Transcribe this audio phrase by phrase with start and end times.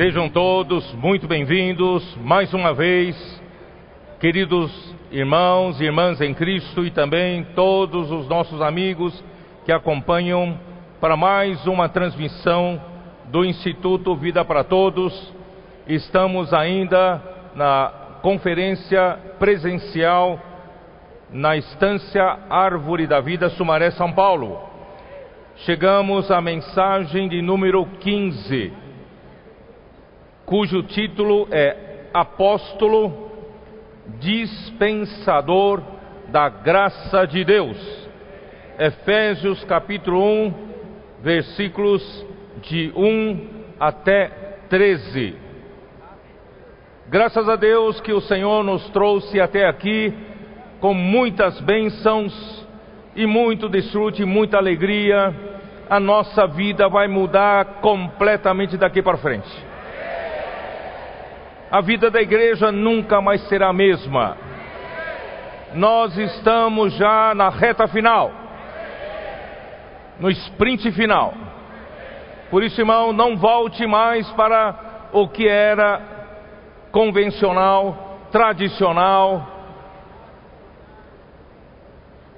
[0.00, 3.14] Sejam todos muito bem-vindos mais uma vez,
[4.18, 9.22] queridos irmãos e irmãs em Cristo e também todos os nossos amigos
[9.66, 10.58] que acompanham
[11.02, 12.80] para mais uma transmissão
[13.26, 15.34] do Instituto Vida para Todos.
[15.86, 17.22] Estamos ainda
[17.54, 17.92] na
[18.22, 20.40] conferência presencial
[21.30, 24.62] na estância Árvore da Vida, Sumaré, São Paulo.
[25.56, 28.79] Chegamos à mensagem de número 15
[30.50, 31.76] cujo título é
[32.12, 33.30] Apóstolo
[34.18, 35.80] Dispensador
[36.26, 37.78] da Graça de Deus.
[38.76, 40.54] Efésios capítulo 1,
[41.22, 42.26] versículos
[42.62, 44.26] de 1 até
[44.68, 45.36] 13.
[47.08, 50.12] Graças a Deus que o Senhor nos trouxe até aqui
[50.80, 52.66] com muitas bênçãos
[53.14, 55.32] e muito desfrute, muita alegria.
[55.88, 59.69] A nossa vida vai mudar completamente daqui para frente
[61.70, 64.36] a vida da igreja nunca mais será a mesma.
[65.74, 68.32] Nós estamos já na reta final,
[70.18, 71.32] no sprint final.
[72.50, 76.00] Por isso, irmão, não volte mais para o que era
[76.90, 79.46] convencional, tradicional,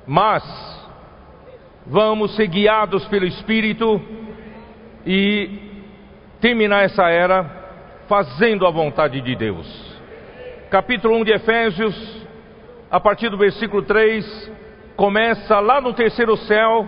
[0.06, 0.42] mas
[1.86, 3.98] vamos ser guiados pelo Espírito
[5.06, 5.58] e
[6.38, 7.61] terminar essa era
[8.12, 9.66] fazendo a vontade de Deus.
[10.68, 12.26] Capítulo 1 de Efésios,
[12.90, 14.52] a partir do versículo 3,
[14.94, 16.86] começa lá no terceiro céu,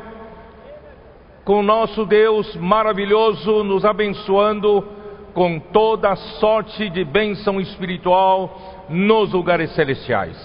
[1.42, 4.86] com o nosso Deus maravilhoso nos abençoando
[5.32, 10.36] com toda sorte de bênção espiritual nos lugares celestiais.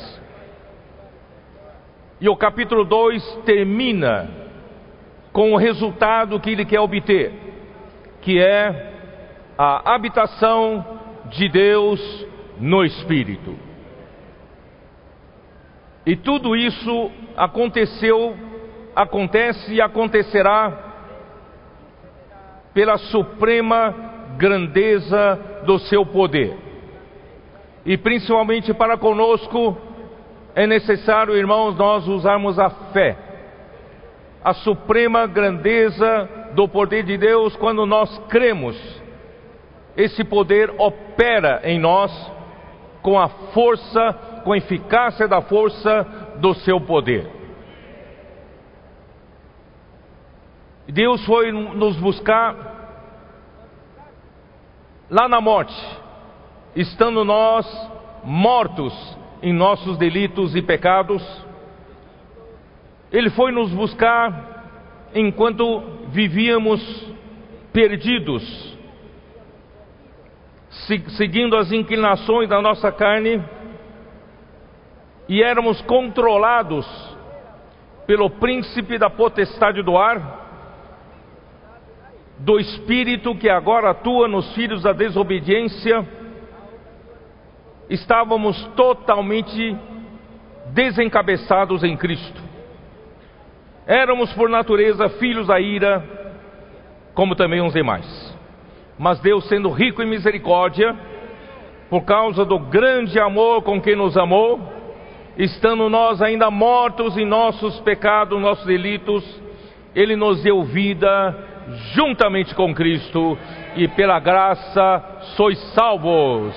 [2.22, 4.30] E o capítulo 2 termina
[5.34, 7.34] com o resultado que ele quer obter,
[8.22, 8.99] que é
[9.62, 10.86] a habitação
[11.26, 12.26] de Deus
[12.58, 13.58] no Espírito.
[16.06, 18.38] E tudo isso aconteceu,
[18.96, 20.72] acontece e acontecerá
[22.74, 23.94] pela suprema
[24.38, 26.56] grandeza do seu poder.
[27.86, 29.78] E principalmente para conosco
[30.56, 33.18] é necessário, irmãos, nós usarmos a fé.
[34.42, 38.99] A suprema grandeza do poder de Deus quando nós cremos
[40.00, 42.10] esse poder opera em nós
[43.02, 44.14] com a força,
[44.46, 46.04] com a eficácia da força
[46.38, 47.30] do seu poder.
[50.88, 52.56] Deus foi nos buscar
[55.10, 55.76] lá na morte,
[56.78, 57.68] estando nós
[58.24, 58.94] mortos
[59.44, 61.22] em nossos delitos e pecados.
[63.12, 66.82] Ele foi nos buscar enquanto vivíamos
[67.74, 68.79] perdidos
[71.18, 73.44] seguindo as inclinações da nossa carne,
[75.28, 76.88] e éramos controlados
[78.08, 80.40] pelo príncipe da potestade do ar,
[82.40, 86.08] do espírito que agora atua nos filhos da desobediência,
[87.90, 89.76] estávamos totalmente
[90.68, 92.42] desencabeçados em Cristo.
[93.86, 96.04] Éramos por natureza filhos da ira,
[97.14, 98.29] como também os demais.
[99.00, 100.94] Mas Deus, sendo rico em misericórdia,
[101.90, 104.60] por causa do grande amor com que nos amou,
[105.38, 109.24] estando nós ainda mortos em nossos pecados, nossos delitos,
[109.96, 111.34] Ele nos deu vida
[111.94, 113.38] juntamente com Cristo,
[113.78, 116.54] e pela graça sois salvos.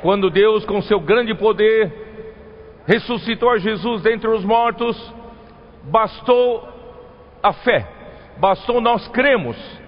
[0.00, 1.92] Quando Deus, com seu grande poder,
[2.86, 4.96] ressuscitou a Jesus dentre os mortos,
[5.84, 6.66] bastou
[7.42, 7.86] a fé,
[8.38, 9.81] bastou nós cremos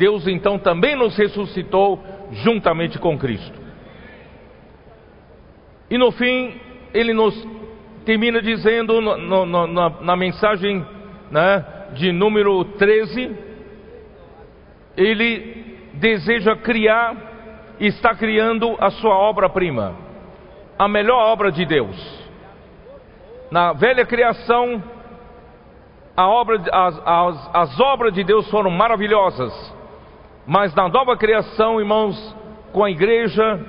[0.00, 2.02] Deus então também nos ressuscitou
[2.32, 3.60] juntamente com Cristo.
[5.90, 6.58] E no fim,
[6.94, 7.46] ele nos
[8.06, 10.86] termina dizendo no, no, na, na, mensagem
[11.30, 13.36] né, de número 13:
[14.96, 19.94] ele deseja criar está criando a sua obra-prima,
[20.78, 22.20] a melhor obra de Deus.
[23.50, 24.82] Na velha criação,
[26.16, 29.79] obra, as, as, as obras de Deus foram maravilhosas
[30.46, 32.36] mas na nova criação, irmãos,
[32.72, 33.60] com a igreja,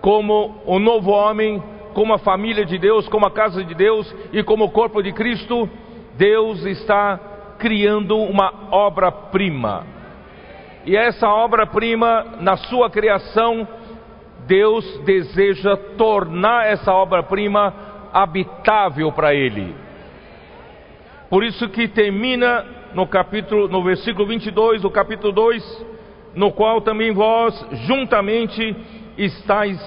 [0.00, 1.62] como o novo homem,
[1.94, 5.12] como a família de Deus, como a casa de Deus e como o corpo de
[5.12, 5.68] Cristo,
[6.16, 7.18] Deus está
[7.58, 9.86] criando uma obra-prima.
[10.84, 13.66] E essa obra-prima, na sua criação,
[14.46, 17.72] Deus deseja tornar essa obra-prima
[18.12, 19.74] habitável para ele.
[21.30, 25.86] Por isso que termina no capítulo, no versículo 22 do capítulo 2,
[26.34, 27.54] no qual também vós
[27.86, 28.76] juntamente
[29.16, 29.78] estáis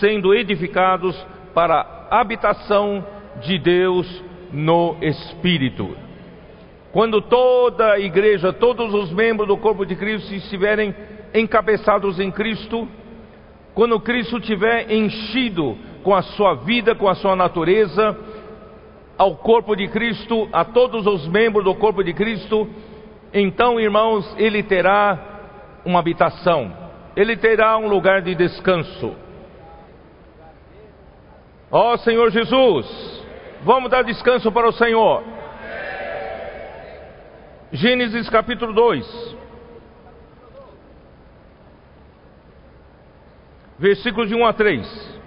[0.00, 1.16] sendo edificados
[1.54, 3.04] para a habitação
[3.40, 5.96] de Deus no Espírito.
[6.92, 10.94] Quando toda a igreja, todos os membros do corpo de Cristo estiverem
[11.34, 12.88] encabeçados em Cristo,
[13.74, 18.16] quando Cristo tiver enchido com a sua vida, com a sua natureza,
[19.16, 22.68] ao corpo de Cristo, a todos os membros do corpo de Cristo,
[23.32, 25.37] então, irmãos, ele terá
[25.84, 26.72] uma habitação,
[27.16, 29.16] ele terá um lugar de descanso.
[31.70, 33.24] Ó oh, Senhor Jesus,
[33.62, 35.22] vamos dar descanso para o Senhor.
[37.72, 39.36] Gênesis capítulo 2.
[43.78, 45.20] Versículos de 1 a 3.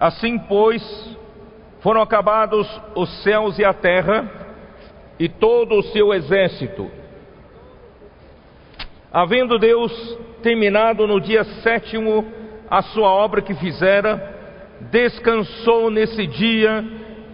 [0.00, 0.82] Assim, pois,
[1.80, 2.66] foram acabados
[2.96, 4.41] os céus e a terra
[5.18, 6.90] e todo o seu exército.
[9.12, 12.24] Havendo Deus terminado no dia sétimo
[12.68, 14.32] a sua obra que fizera,
[14.90, 16.84] descansou nesse dia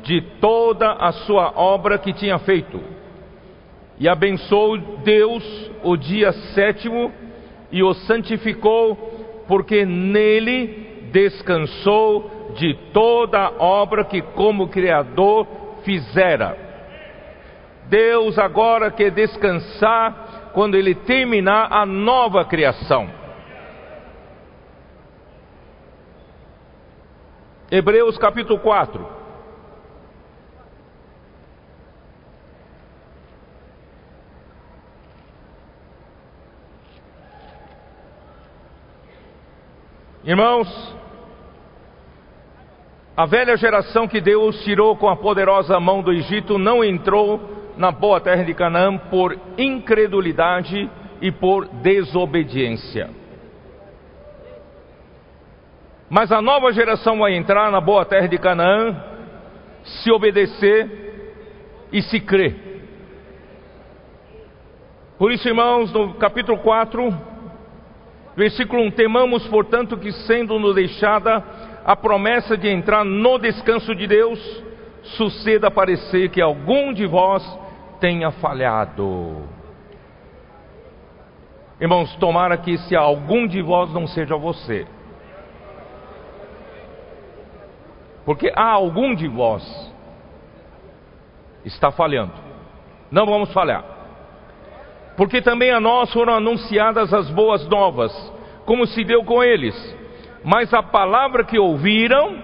[0.03, 2.81] de toda a sua obra que tinha feito.
[3.99, 7.13] E abençoou Deus o dia sétimo
[7.71, 8.97] e o santificou,
[9.47, 15.47] porque nele descansou de toda a obra que, como Criador,
[15.85, 16.68] fizera.
[17.89, 23.09] Deus agora quer descansar quando ele terminar a nova criação.
[27.71, 29.19] Hebreus capítulo 4.
[40.25, 40.95] Irmãos,
[43.17, 47.91] a velha geração que Deus tirou com a poderosa mão do Egito não entrou na
[47.91, 50.91] boa terra de Canaã por incredulidade
[51.21, 53.11] e por desobediência.
[56.11, 58.97] Mas a nova geração vai entrar na boa terra de Canaã
[59.85, 62.69] se obedecer e se crer.
[65.19, 67.39] Por isso, irmãos, no capítulo 4,
[68.39, 71.43] Versículo 1: Temamos, portanto, que sendo-nos deixada
[71.85, 74.39] a promessa de entrar no descanso de Deus,
[75.03, 77.43] suceda parecer que algum de vós
[78.01, 79.49] tenha falhado.
[81.81, 84.87] Irmãos, tomara que se algum de vós não seja você.
[88.25, 89.65] Porque há algum de vós
[91.65, 92.33] está falhando.
[93.11, 93.99] Não vamos falhar
[95.19, 98.13] porque também a nós foram anunciadas as boas novas,
[98.65, 99.75] como se deu com eles.
[100.45, 102.37] Mas a palavra que ouviram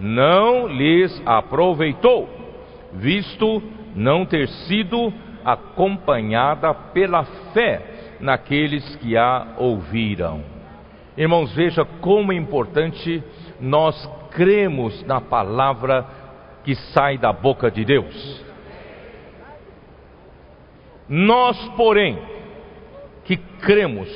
[0.00, 2.26] não lhes aproveitou,
[2.94, 3.62] visto
[3.96, 5.12] não ter sido
[5.44, 7.80] acompanhada pela fé
[8.20, 10.42] naqueles que a ouviram.
[11.16, 13.22] Irmãos, veja como é importante
[13.58, 16.04] nós cremos na palavra
[16.62, 18.44] que sai da boca de Deus.
[21.08, 22.18] Nós, porém,
[23.24, 24.08] que cremos,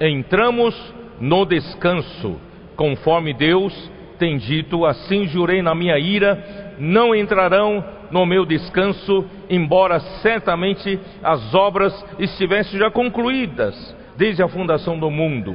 [0.00, 0.74] entramos
[1.20, 2.40] no descanso,
[2.74, 3.72] conforme Deus
[4.18, 11.54] tem dito: assim jurei na minha ira, não entrarão no meu descanso, embora certamente as
[11.54, 15.54] obras estivessem já concluídas desde a fundação do mundo.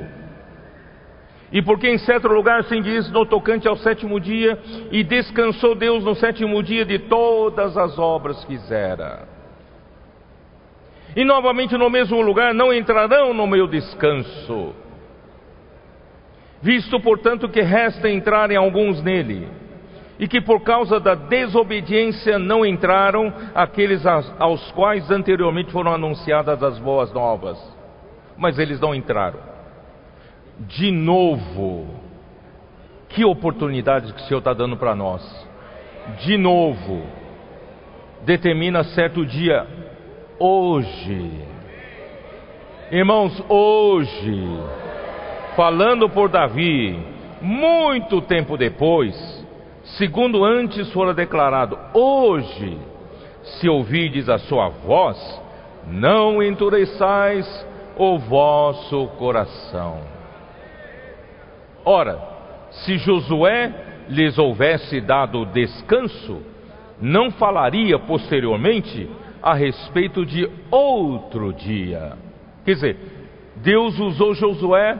[1.51, 4.57] E porque em certo lugar se diz no tocante ao sétimo dia,
[4.91, 9.33] e descansou Deus no sétimo dia de todas as obras que fizera
[11.15, 14.73] e novamente no mesmo lugar não entrarão no meu descanso.
[16.61, 19.47] Visto, portanto, que resta entrarem alguns nele,
[20.23, 26.79] e que por causa da desobediência não entraram aqueles aos quais anteriormente foram anunciadas as
[26.79, 27.59] boas novas,
[28.37, 29.41] mas eles não entraram.
[30.59, 31.87] De novo,
[33.09, 35.21] que oportunidade que o Senhor está dando para nós.
[36.19, 37.03] De novo,
[38.21, 39.67] determina certo dia
[40.39, 41.31] hoje.
[42.89, 44.41] Irmãos, hoje,
[45.57, 46.97] falando por Davi,
[47.41, 49.13] muito tempo depois,
[49.97, 52.77] segundo antes fora declarado, hoje,
[53.43, 55.17] se ouvides a sua voz,
[55.87, 57.45] não endureçais
[57.97, 59.99] o vosso coração.
[61.85, 62.19] Ora,
[62.71, 63.73] se Josué
[64.09, 66.41] lhes houvesse dado descanso,
[67.01, 69.09] não falaria posteriormente
[69.41, 72.13] a respeito de outro dia.
[72.63, 72.97] Quer dizer,
[73.57, 74.97] Deus usou Josué,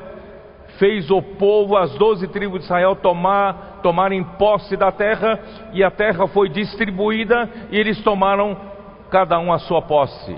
[0.78, 5.40] fez o povo, as doze tribos de Israel, tomar, tomarem posse da terra,
[5.74, 8.58] e a terra foi distribuída, e eles tomaram
[9.10, 10.36] cada um a sua posse.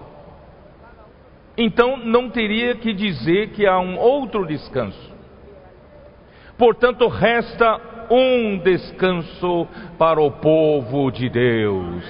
[1.58, 5.14] então não teria que dizer que há um outro descanso.
[6.58, 12.04] Portanto, resta um descanso para o povo de Deus.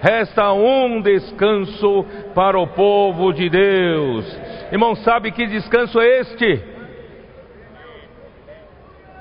[0.00, 4.24] Resta um descanso para o povo de Deus.
[4.70, 6.77] Irmão, sabe que descanso é este?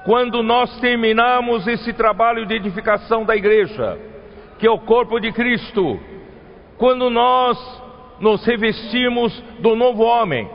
[0.08, 4.00] Quando nós terminamos esse trabalho de edificação da igreja,
[4.58, 6.00] que é o corpo de Cristo,
[6.78, 7.58] quando nós
[8.18, 10.50] nos revestimos do novo homem,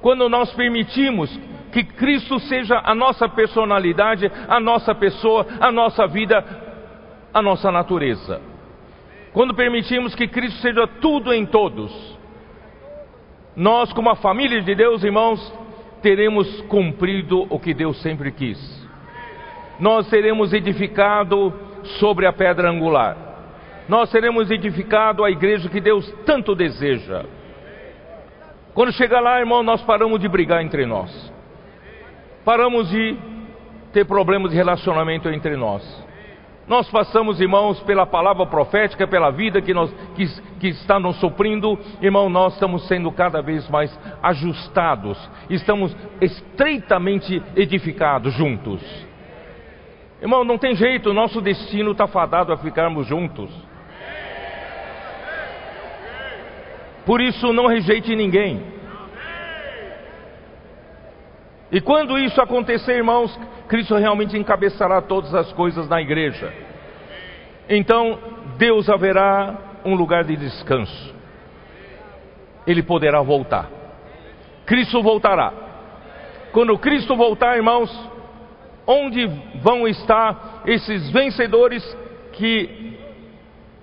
[0.00, 1.36] quando nós permitimos
[1.72, 6.44] que Cristo seja a nossa personalidade, a nossa pessoa, a nossa vida,
[7.34, 8.40] a nossa natureza.
[9.32, 11.90] Quando permitimos que Cristo seja tudo em todos,
[13.56, 15.65] nós, como a família de Deus, irmãos,
[16.02, 18.86] teremos cumprido o que Deus sempre quis.
[19.78, 21.52] Nós seremos edificados
[21.98, 23.16] sobre a pedra angular.
[23.88, 27.24] Nós seremos edificados a igreja que Deus tanto deseja.
[28.74, 31.32] Quando chegar lá, irmão, nós paramos de brigar entre nós.
[32.44, 33.16] Paramos de
[33.92, 36.05] ter problemas de relacionamento entre nós.
[36.68, 40.26] Nós passamos, irmãos, pela palavra profética, pela vida que, nós, que,
[40.58, 45.16] que está nos suprindo, irmão, nós estamos sendo cada vez mais ajustados,
[45.48, 48.82] estamos estreitamente edificados juntos.
[50.20, 53.50] Irmão, não tem jeito, nosso destino está fadado a ficarmos juntos.
[57.04, 58.60] Por isso, não rejeite ninguém.
[61.70, 63.36] E quando isso acontecer, irmãos,
[63.68, 66.52] Cristo realmente encabeçará todas as coisas na igreja.
[67.68, 68.18] Então,
[68.56, 71.14] Deus haverá um lugar de descanso.
[72.66, 73.68] Ele poderá voltar.
[74.64, 75.52] Cristo voltará.
[76.52, 77.90] Quando Cristo voltar, irmãos,
[78.86, 79.26] onde
[79.60, 81.82] vão estar esses vencedores
[82.32, 82.96] que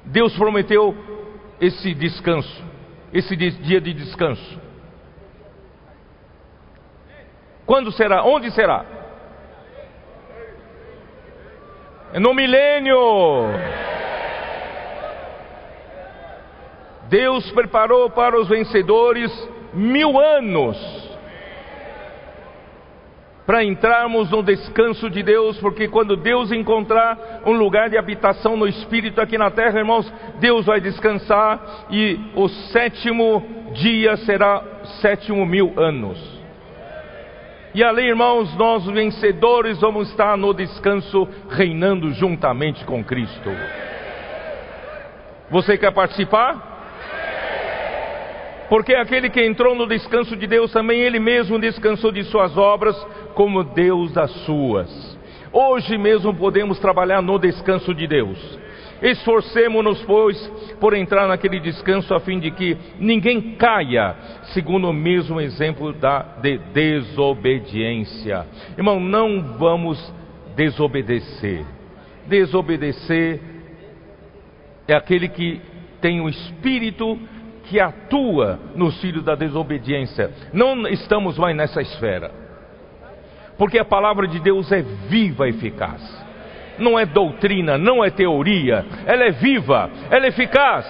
[0.06, 0.96] Deus prometeu
[1.60, 2.64] esse descanso,
[3.14, 4.60] esse dia de descanso?
[7.66, 8.24] Quando será?
[8.24, 8.86] Onde será?
[12.20, 12.98] No milênio.
[17.10, 19.32] Deus preparou para os vencedores
[19.74, 21.04] mil anos
[23.46, 28.68] para entrarmos no descanso de Deus, porque quando Deus encontrar um lugar de habitação no
[28.68, 34.64] Espírito aqui na terra, irmãos, Deus vai descansar e o sétimo dia será
[35.02, 36.33] sétimo mil anos.
[37.74, 43.50] E ali, irmãos, nós vencedores vamos estar no descanso, reinando juntamente com Cristo.
[45.50, 46.72] Você quer participar?
[48.70, 52.96] Porque aquele que entrou no descanso de Deus, também ele mesmo descansou de suas obras,
[53.34, 55.18] como Deus das suas.
[55.52, 58.60] Hoje mesmo podemos trabalhar no descanso de Deus.
[59.04, 60.38] Esforcemos-nos, pois,
[60.80, 64.16] por entrar naquele descanso, a fim de que ninguém caia,
[64.54, 68.48] segundo o mesmo exemplo da de desobediência.
[68.78, 70.00] Irmão, não vamos
[70.56, 71.66] desobedecer.
[72.28, 73.42] Desobedecer
[74.88, 75.60] é aquele que
[76.00, 77.20] tem o espírito
[77.66, 80.32] que atua nos filhos da desobediência.
[80.54, 82.32] Não estamos mais nessa esfera.
[83.58, 86.23] Porque a palavra de Deus é viva e eficaz
[86.78, 90.86] não é doutrina, não é teoria, ela é viva, ela é eficaz.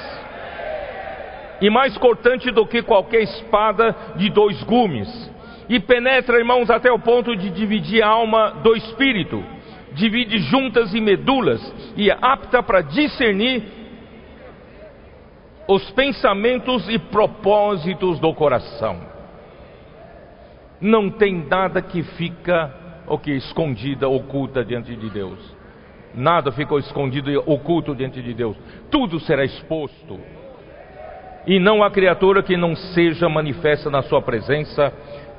[1.62, 5.32] E mais cortante do que qualquer espada de dois gumes.
[5.70, 9.44] E penetra, irmãos, até o ponto de dividir a alma do espírito.
[9.94, 11.62] Divide juntas e medulas
[11.96, 13.64] e é apta para discernir
[15.68, 19.00] os pensamentos e propósitos do coração.
[20.82, 22.74] Não tem nada que fica
[23.08, 25.63] o que escondida, oculta diante de Deus.
[26.14, 28.56] Nada ficou escondido e oculto diante de Deus.
[28.92, 30.20] Tudo será exposto.
[31.46, 34.94] E não há criatura que não seja manifesta na sua presença.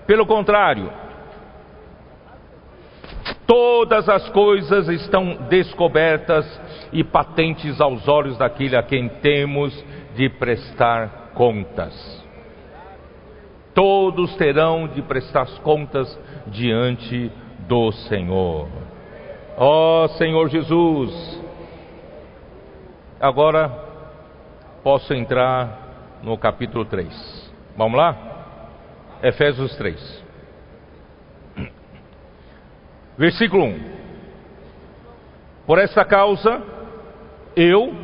[0.07, 0.91] Pelo contrário,
[3.47, 6.45] todas as coisas estão descobertas
[6.93, 9.73] e patentes aos olhos daquele a quem temos
[10.15, 12.25] de prestar contas.
[13.75, 17.31] Todos terão de prestar contas diante
[17.67, 18.84] do Senhor.
[19.57, 21.41] Ó oh, Senhor Jesus,
[23.21, 23.69] agora
[24.83, 27.53] posso entrar no capítulo 3.
[27.77, 28.17] Vamos lá?
[29.23, 30.25] Efésios 3.
[33.17, 33.81] Versículo 1.
[35.67, 36.61] Por esta causa,
[37.55, 37.95] eu,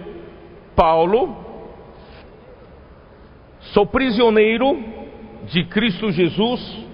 [0.77, 1.37] Paulo,
[3.73, 4.79] sou prisioneiro
[5.47, 6.87] de Cristo Jesus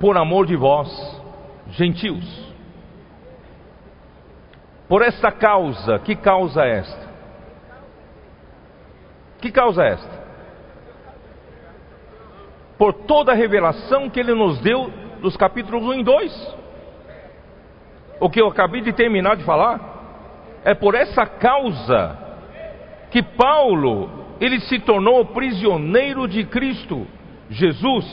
[0.00, 0.90] por amor de vós,
[1.70, 2.49] gentios
[4.90, 7.08] por esta causa, que causa é esta?
[9.40, 10.20] Que causa é esta?
[12.80, 16.56] por toda a revelação que ele nos deu dos capítulos 1 e 2.
[18.18, 19.78] O que eu acabei de terminar de falar
[20.64, 22.16] é por essa causa
[23.10, 24.08] que Paulo
[24.40, 27.06] ele se tornou prisioneiro de Cristo
[27.50, 28.06] Jesus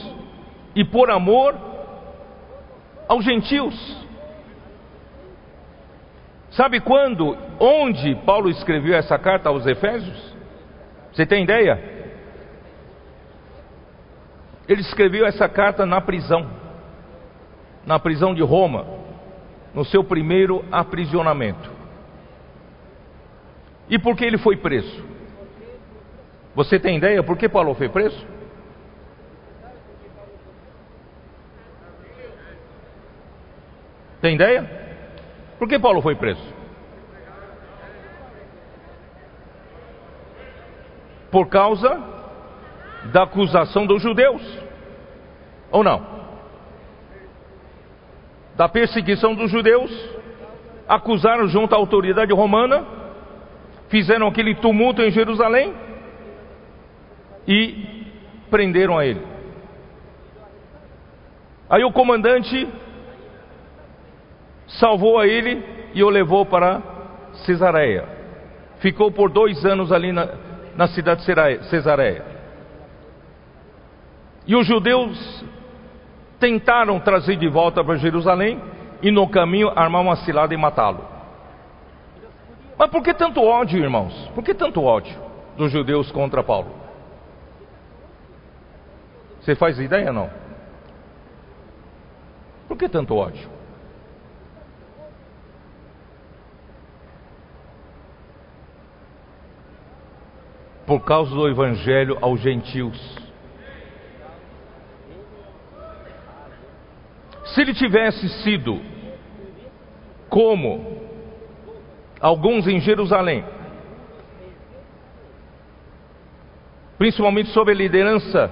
[0.76, 1.56] e por amor
[3.08, 4.06] aos gentios.
[6.58, 10.36] Sabe quando, onde Paulo escreveu essa carta aos Efésios?
[11.14, 11.80] Você tem ideia?
[14.68, 16.50] Ele escreveu essa carta na prisão,
[17.86, 18.88] na prisão de Roma,
[19.72, 21.70] no seu primeiro aprisionamento.
[23.88, 25.06] E por que ele foi preso?
[26.56, 28.26] Você tem ideia por que Paulo foi preso?
[34.20, 34.87] Tem ideia?
[35.58, 36.42] Por que Paulo foi preso?
[41.32, 42.02] Por causa
[43.12, 44.42] da acusação dos judeus.
[45.72, 46.18] Ou não?
[48.56, 49.92] Da perseguição dos judeus,
[50.88, 52.86] acusaram junto à autoridade romana,
[53.90, 55.74] fizeram aquele tumulto em Jerusalém
[57.48, 58.06] e
[58.50, 59.22] prenderam a ele.
[61.70, 62.68] Aí o comandante
[64.68, 66.82] salvou a ele e o levou para
[67.46, 68.06] Cesareia.
[68.80, 70.28] Ficou por dois anos ali na,
[70.76, 72.24] na cidade de Cesareia.
[74.46, 75.46] E os judeus
[76.40, 78.62] tentaram trazer de volta para Jerusalém
[79.02, 81.04] e no caminho armar uma cilada e matá-lo.
[82.78, 84.14] Mas por que tanto ódio, irmãos?
[84.36, 85.16] Por que tanto ódio
[85.58, 86.72] dos judeus contra Paulo?
[89.42, 90.30] Você faz ideia não?
[92.68, 93.57] Por que tanto ódio?
[100.88, 102.98] Por causa do evangelho aos gentios.
[107.44, 108.80] Se ele tivesse sido
[110.30, 111.02] como
[112.22, 113.44] alguns em Jerusalém,
[116.98, 118.50] principalmente sob a liderança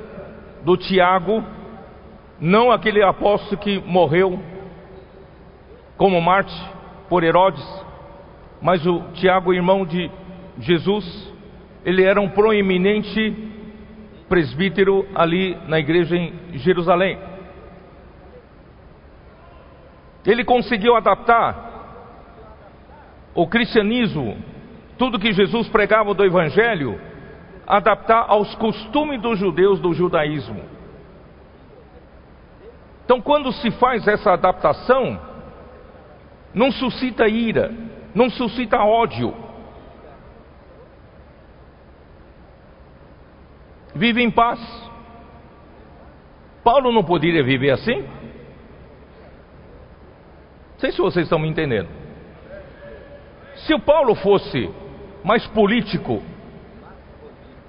[0.66, 1.42] do Tiago,
[2.38, 4.38] não aquele apóstolo que morreu
[5.96, 6.54] como Marte
[7.08, 7.64] por Herodes,
[8.62, 10.12] mas o Tiago, irmão de
[10.60, 11.34] Jesus,
[11.86, 13.54] ele era um proeminente
[14.28, 17.20] presbítero ali na igreja em Jerusalém.
[20.26, 21.74] Ele conseguiu adaptar
[23.36, 24.36] o cristianismo,
[24.98, 27.00] tudo que Jesus pregava do evangelho,
[27.68, 30.64] adaptar aos costumes dos judeus do judaísmo.
[33.04, 35.20] Então, quando se faz essa adaptação,
[36.52, 37.72] não suscita ira,
[38.16, 39.45] não suscita ódio,
[43.96, 44.60] vive em paz.
[46.64, 48.02] Paulo não poderia viver assim?
[50.74, 51.88] Não sei se vocês estão me entendendo.
[53.56, 54.70] Se o Paulo fosse
[55.24, 56.22] mais político,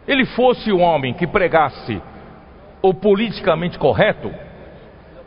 [0.06, 2.02] ele fosse um homem que pregasse
[2.82, 4.32] o politicamente correto,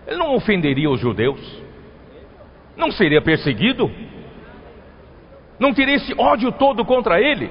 [0.05, 1.39] ele não ofenderia os judeus,
[2.75, 3.89] não seria perseguido,
[5.57, 7.49] não teria esse ódio todo contra ele.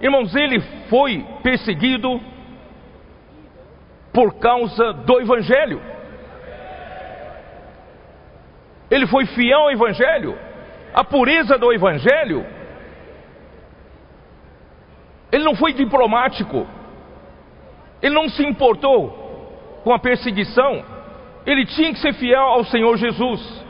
[0.00, 2.20] Irmãos, ele foi perseguido
[4.18, 5.80] por causa do Evangelho.
[8.90, 10.36] Ele foi fiel ao Evangelho,
[10.92, 12.44] a pureza do Evangelho.
[15.30, 16.66] Ele não foi diplomático,
[18.02, 20.84] ele não se importou com a perseguição,
[21.46, 23.64] ele tinha que ser fiel ao Senhor Jesus.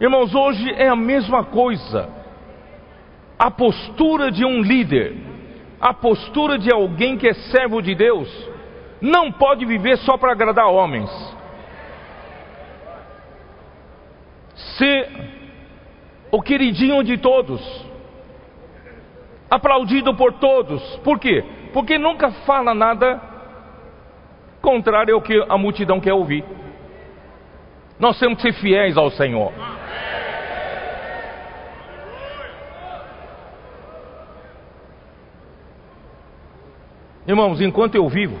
[0.00, 2.08] Irmãos, hoje é a mesma coisa.
[3.38, 5.29] A postura de um líder
[5.80, 8.28] a postura de alguém que é servo de Deus,
[9.00, 11.10] não pode viver só para agradar homens.
[14.76, 15.08] Ser
[16.30, 17.60] o queridinho de todos,
[19.50, 20.82] aplaudido por todos.
[20.98, 21.42] Por quê?
[21.72, 23.20] Porque nunca fala nada
[24.60, 26.44] contrário ao que a multidão quer ouvir.
[27.98, 29.52] Nós temos que ser fiéis ao Senhor.
[37.30, 38.36] Irmãos, enquanto eu vivo,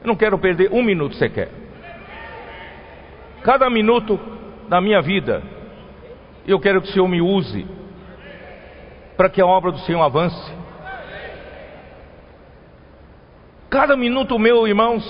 [0.00, 1.48] eu não quero perder um minuto sequer.
[3.44, 4.18] Cada minuto
[4.68, 5.40] da minha vida,
[6.44, 7.64] eu quero que o Senhor me use
[9.16, 10.52] para que a obra do Senhor avance.
[13.70, 15.04] Cada minuto meu, irmãos,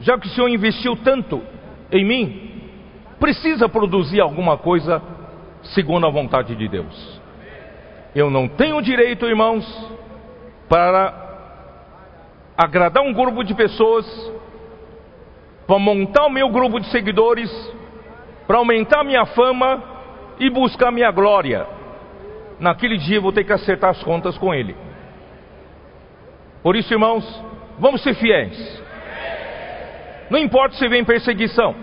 [0.00, 1.42] já que o Senhor investiu tanto
[1.92, 2.72] em mim,
[3.20, 5.02] precisa produzir alguma coisa
[5.74, 7.20] segundo a vontade de Deus.
[8.14, 9.66] Eu não tenho direito, irmãos,
[10.70, 11.27] para
[12.58, 14.04] agradar um grupo de pessoas,
[15.64, 17.48] para montar o meu grupo de seguidores,
[18.48, 19.80] para aumentar minha fama
[20.40, 21.64] e buscar minha glória.
[22.58, 24.74] Naquele dia vou ter que acertar as contas com ele.
[26.60, 27.24] Por isso, irmãos,
[27.78, 28.82] vamos ser fiéis.
[30.28, 31.76] Não importa se vem perseguição,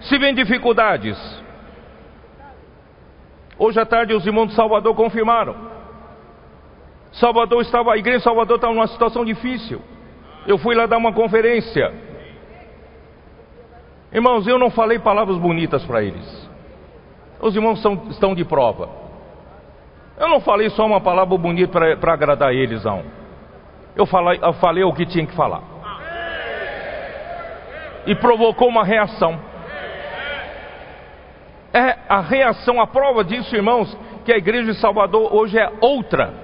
[0.00, 1.18] se vem dificuldades.
[3.58, 5.54] Hoje à tarde os irmãos de Salvador confirmaram.
[7.12, 9.82] Salvador estava, a igreja de Salvador estava numa situação difícil.
[10.46, 11.92] Eu fui lá dar uma conferência.
[14.12, 16.50] Irmãos, eu não falei palavras bonitas para eles.
[17.40, 18.88] Os irmãos são, estão de prova.
[20.18, 23.02] Eu não falei só uma palavra bonita para agradar eles, não.
[23.96, 25.62] Eu falei, eu falei o que tinha que falar.
[28.06, 29.38] E provocou uma reação.
[31.72, 36.43] É a reação, a prova disso, irmãos, que a igreja de Salvador hoje é outra.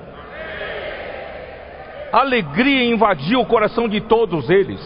[2.13, 4.81] Alegria invadiu o coração de todos eles.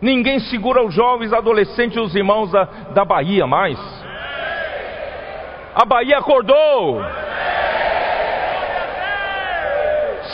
[0.00, 3.78] Ninguém segura os jovens, adolescentes e os irmãos da, da Bahia mais.
[5.74, 7.00] A Bahia acordou.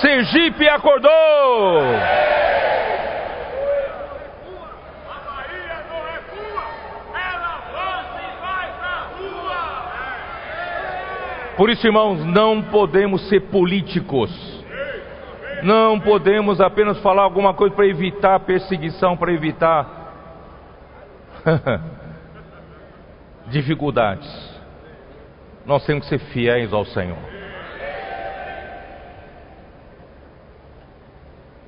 [0.00, 1.82] Sergipe acordou.
[11.58, 14.30] Por isso, irmãos, não podemos ser políticos.
[15.64, 20.14] Não podemos apenas falar alguma coisa para evitar perseguição, para evitar
[23.50, 24.60] dificuldades.
[25.66, 27.18] Nós temos que ser fiéis ao Senhor.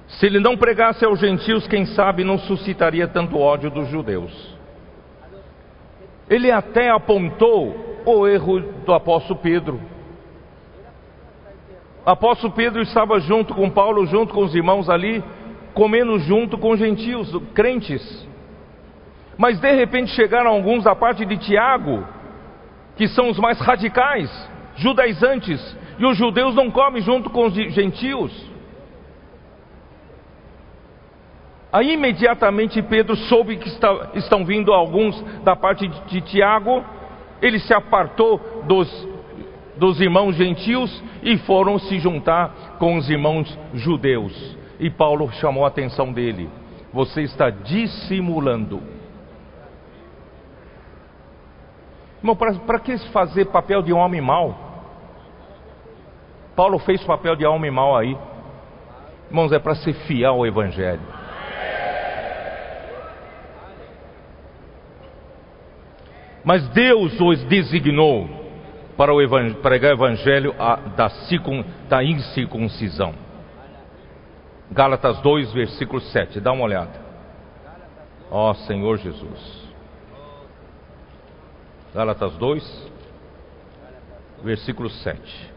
[0.07, 4.57] Se ele não pregasse aos gentios, quem sabe não suscitaria tanto ódio dos judeus.
[6.29, 9.81] Ele até apontou o erro do apóstolo Pedro.
[12.05, 15.23] Apóstolo Pedro estava junto com Paulo, junto com os irmãos ali,
[15.75, 18.29] comendo junto com gentios, crentes.
[19.37, 22.07] Mas de repente chegaram alguns da parte de Tiago,
[22.97, 24.31] que são os mais radicais,
[24.77, 28.51] judaizantes, e os judeus não comem junto com os gentios.
[31.73, 36.85] Aí imediatamente Pedro soube que está, estão vindo alguns da parte de, de Tiago,
[37.43, 39.09] ele se apartou dos,
[39.77, 44.57] dos irmãos gentios e foram se juntar com os irmãos judeus.
[44.79, 46.49] E Paulo chamou a atenção dele:
[46.93, 48.83] Você está dissimulando.
[52.19, 54.71] Irmão, para que fazer papel de homem mau?
[56.55, 58.17] Paulo fez papel de homem mau aí.
[59.29, 61.20] Irmãos, é para ser fiel ao Evangelho.
[66.45, 68.29] Mas Deus os designou
[68.97, 69.19] para o
[69.63, 70.55] pregar o evangelho
[70.97, 73.15] da, circun, da incircuncisão.
[74.71, 76.41] Gálatas 2, versículo 7.
[76.41, 77.01] Dá uma olhada.
[78.31, 79.69] Ó oh, Senhor Jesus.
[81.95, 82.93] Gálatas 2,
[84.45, 85.51] versículo 7.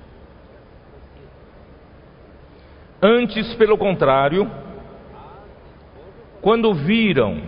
[3.02, 4.50] Antes, pelo contrário,
[6.42, 7.42] quando viram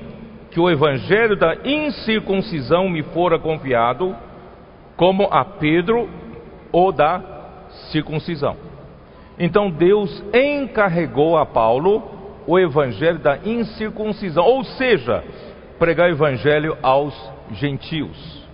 [0.56, 4.16] que o evangelho da incircuncisão me fora confiado,
[4.96, 6.08] como a Pedro
[6.72, 7.22] o da
[7.92, 8.56] circuncisão.
[9.38, 12.02] Então Deus encarregou a Paulo
[12.48, 15.26] o evangelho da incircuncisão, ou seja,
[15.78, 17.14] pregar o evangelho aos
[17.52, 18.48] gentios.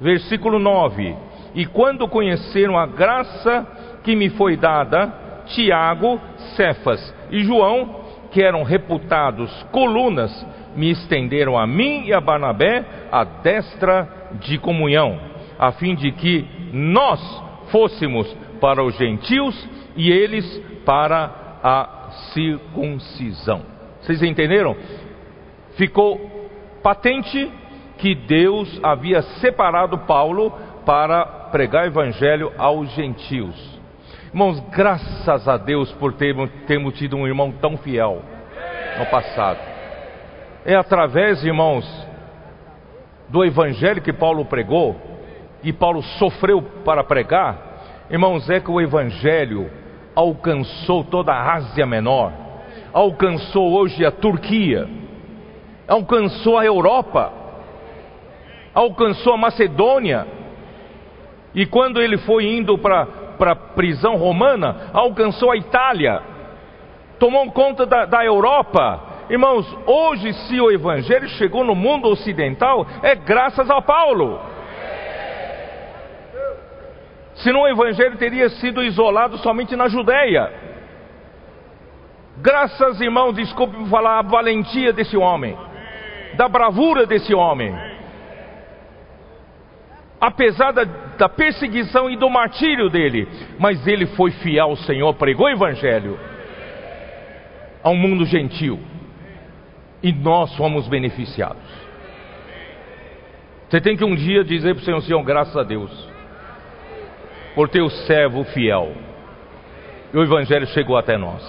[0.00, 1.14] Versículo 9:
[1.54, 3.64] E quando conheceram a graça
[4.02, 5.06] que me foi dada,
[5.46, 6.20] Tiago,
[6.56, 10.44] Cefas e João, que eram reputados colunas,
[10.76, 14.08] me estenderam a mim e a Barnabé a destra
[14.40, 15.18] de comunhão,
[15.58, 17.20] a fim de que nós
[17.70, 18.26] fôssemos
[18.60, 20.44] para os gentios e eles
[20.84, 21.30] para
[21.62, 23.62] a circuncisão.
[24.00, 24.76] Vocês entenderam?
[25.76, 26.20] Ficou
[26.82, 27.50] patente
[27.98, 30.52] que Deus havia separado Paulo
[30.84, 33.80] para pregar evangelho aos gentios.
[34.28, 38.20] Irmãos, graças a Deus por termos, termos tido um irmão tão fiel
[38.98, 39.73] no passado.
[40.64, 41.84] É através, irmãos,
[43.28, 44.96] do evangelho que Paulo pregou,
[45.62, 47.58] e Paulo sofreu para pregar,
[48.10, 49.70] irmãos, é que o evangelho
[50.14, 52.32] alcançou toda a Ásia Menor,
[52.94, 54.88] alcançou hoje a Turquia,
[55.86, 57.30] alcançou a Europa,
[58.72, 60.26] alcançou a Macedônia,
[61.54, 63.06] e quando ele foi indo para
[63.38, 66.22] a prisão romana, alcançou a Itália,
[67.18, 73.14] tomou conta da, da Europa, Irmãos, hoje, se o Evangelho chegou no mundo ocidental, é
[73.14, 74.38] graças a Paulo.
[77.36, 80.52] Senão o Evangelho teria sido isolado somente na Judéia.
[82.36, 85.56] Graças, irmãos, desculpe falar, a valentia desse homem,
[86.36, 87.74] da bravura desse homem.
[90.20, 93.26] Apesar da, da perseguição e do martírio dele,
[93.58, 96.18] mas ele foi fiel ao Senhor, pregou o Evangelho
[97.82, 98.80] ao mundo gentil
[100.04, 101.62] e nós fomos beneficiados.
[103.66, 105.90] Você tem que um dia dizer para o Senhor, Senhor, graças a Deus,
[107.54, 108.94] por ter o servo fiel.
[110.12, 111.42] E o Evangelho chegou até nós.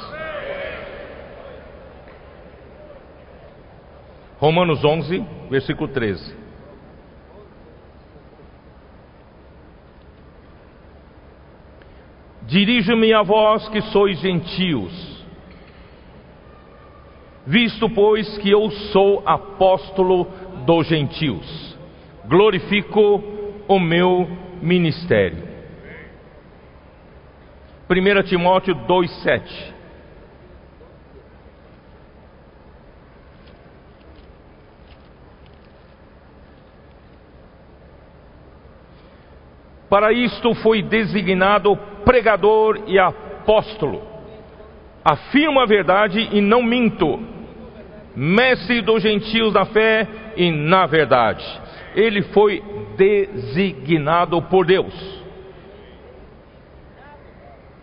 [4.37, 6.45] Romanos 11, versículo 13.
[12.43, 15.14] Dirijo-me a vós que sois gentios,
[17.45, 20.27] visto, pois, que eu sou apóstolo
[20.65, 21.77] dos gentios,
[22.25, 23.23] glorifico
[23.67, 24.27] o meu
[24.61, 25.43] ministério.
[27.89, 29.75] 1 Timóteo 2,7
[39.95, 44.01] Para isto foi designado pregador e apóstolo.
[45.03, 47.34] Afirmo a verdade e não minto.
[48.15, 51.43] Mestre dos gentios na fé e na verdade.
[51.95, 52.63] Ele foi
[52.95, 54.93] designado por Deus.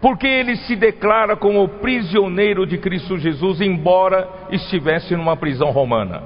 [0.01, 6.25] Porque ele se declara como prisioneiro de Cristo Jesus, embora estivesse numa prisão romana.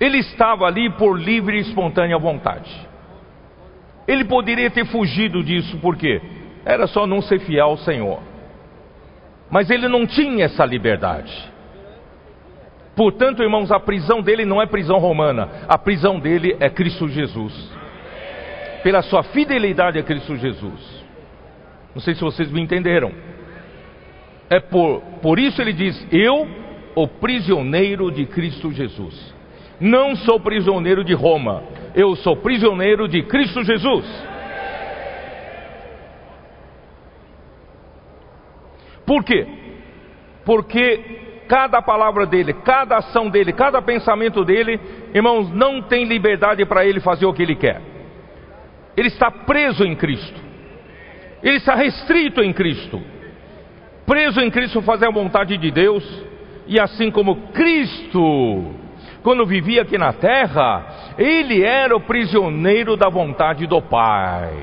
[0.00, 2.70] Ele estava ali por livre e espontânea vontade.
[4.08, 6.22] Ele poderia ter fugido disso, por quê?
[6.64, 8.29] Era só não ser fiel ao Senhor.
[9.50, 11.32] Mas ele não tinha essa liberdade.
[12.94, 17.52] Portanto, irmãos, a prisão dele não é prisão romana, a prisão dele é Cristo Jesus.
[18.82, 21.04] Pela sua fidelidade a Cristo Jesus.
[21.94, 23.12] Não sei se vocês me entenderam.
[24.48, 26.46] É por, por isso ele diz: Eu,
[26.94, 29.34] o prisioneiro de Cristo Jesus.
[29.80, 31.62] Não sou prisioneiro de Roma,
[31.94, 34.04] eu sou prisioneiro de Cristo Jesus.
[39.10, 39.44] Por quê?
[40.44, 44.78] Porque cada palavra dele, cada ação dele, cada pensamento dele,
[45.12, 47.82] irmãos, não tem liberdade para ele fazer o que ele quer.
[48.96, 50.40] Ele está preso em Cristo.
[51.42, 53.02] Ele está restrito em Cristo.
[54.06, 56.04] Preso em Cristo fazer a vontade de Deus.
[56.68, 58.76] E assim como Cristo
[59.24, 64.54] quando vivia aqui na terra, ele era o prisioneiro da vontade do Pai.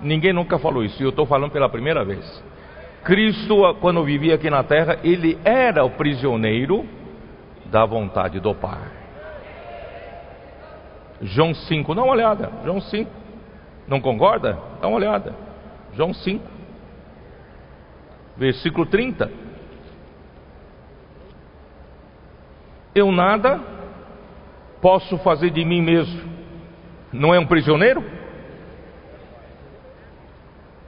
[0.00, 2.51] Ninguém nunca falou isso, e eu estou falando pela primeira vez.
[3.04, 6.86] Cristo, quando vivia aqui na terra, ele era o prisioneiro
[7.66, 8.80] da vontade do Pai.
[11.20, 12.50] João 5, dá uma olhada.
[12.64, 13.10] João 5.
[13.88, 14.58] Não concorda?
[14.80, 15.34] Dá uma olhada.
[15.94, 16.44] João 5,
[18.36, 19.30] versículo 30.
[22.94, 23.60] Eu nada
[24.80, 26.30] posso fazer de mim mesmo.
[27.12, 28.21] Não é um prisioneiro?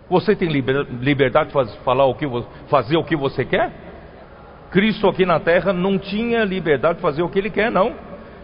[0.09, 2.27] Você tem liberdade de falar o que
[2.69, 3.73] fazer o que você quer?
[4.71, 7.95] Cristo aqui na terra não tinha liberdade de fazer o que ele quer, não.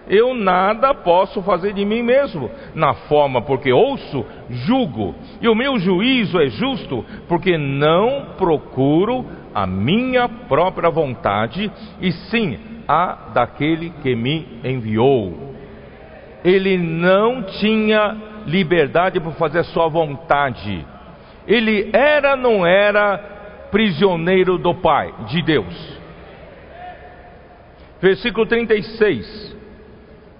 [0.08, 5.78] Eu nada posso fazer de mim mesmo, na forma porque ouço, julgo, e o meu
[5.78, 11.70] juízo é justo, porque não procuro a minha própria vontade,
[12.00, 15.54] e sim a daquele que me enviou.
[16.44, 20.84] Ele não tinha liberdade para fazer a sua vontade.
[21.50, 23.18] Ele era, não era
[23.72, 25.98] prisioneiro do Pai, de Deus.
[28.00, 29.56] Versículo 36.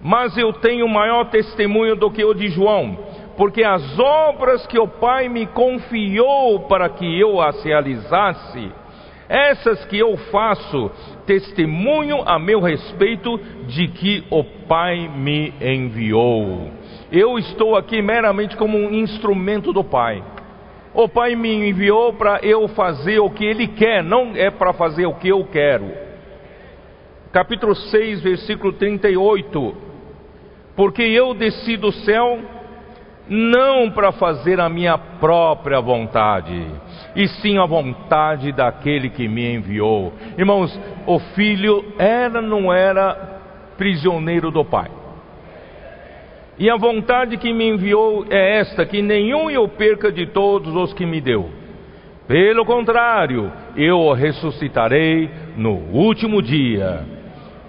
[0.01, 2.97] Mas eu tenho maior testemunho do que o de João,
[3.37, 8.71] porque as obras que o Pai me confiou para que eu as realizasse,
[9.29, 10.93] essas que eu faço,
[11.27, 16.71] testemunho a meu respeito de que o Pai me enviou.
[17.11, 20.23] Eu estou aqui meramente como um instrumento do Pai.
[20.93, 25.07] O Pai me enviou para eu fazer o que Ele quer, não é para fazer
[25.07, 25.91] o que eu quero.
[27.33, 29.75] Capítulo 6, versículo 38.
[30.75, 32.41] Porque eu desci do céu
[33.29, 36.67] não para fazer a minha própria vontade,
[37.15, 40.13] e sim a vontade daquele que me enviou.
[40.37, 40.77] Irmãos,
[41.07, 43.39] o filho era, não era
[43.79, 45.00] prisioneiro do pai.
[46.61, 50.93] E a vontade que me enviou é esta: que nenhum eu perca de todos os
[50.93, 51.49] que me deu.
[52.29, 57.01] Pelo contrário, eu o ressuscitarei no último dia.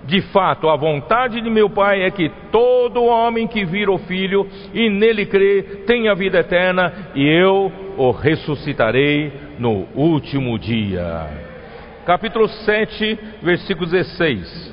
[0.04, 4.46] De fato, a vontade de meu Pai é que todo homem que vira o Filho
[4.74, 11.28] e nele crê tenha vida eterna, e eu o ressuscitarei no último dia.
[12.06, 14.71] Capítulo 7, versículo 16.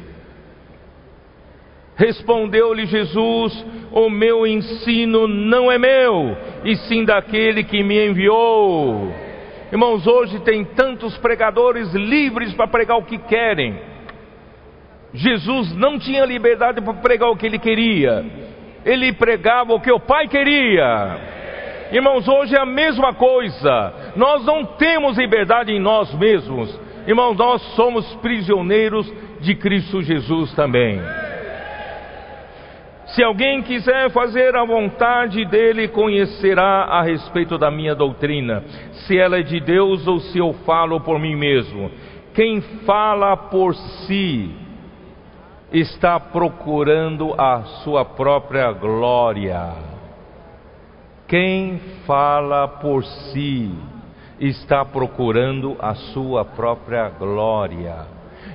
[1.99, 9.13] Respondeu-lhe Jesus: O meu ensino não é meu, e sim daquele que me enviou.
[9.73, 13.77] Irmãos, hoje tem tantos pregadores livres para pregar o que querem.
[15.13, 18.25] Jesus não tinha liberdade para pregar o que ele queria,
[18.85, 21.19] ele pregava o que o Pai queria.
[21.91, 27.61] Irmãos, hoje é a mesma coisa, nós não temos liberdade em nós mesmos, irmãos, nós
[27.75, 31.01] somos prisioneiros de Cristo Jesus também.
[33.19, 39.41] Se alguém quiser fazer a vontade dele, conhecerá a respeito da minha doutrina, se ela
[39.41, 41.91] é de Deus ou se eu falo por mim mesmo.
[42.33, 44.55] Quem fala por si
[45.73, 49.73] está procurando a sua própria glória.
[51.27, 53.69] Quem fala por si
[54.39, 57.97] está procurando a sua própria glória.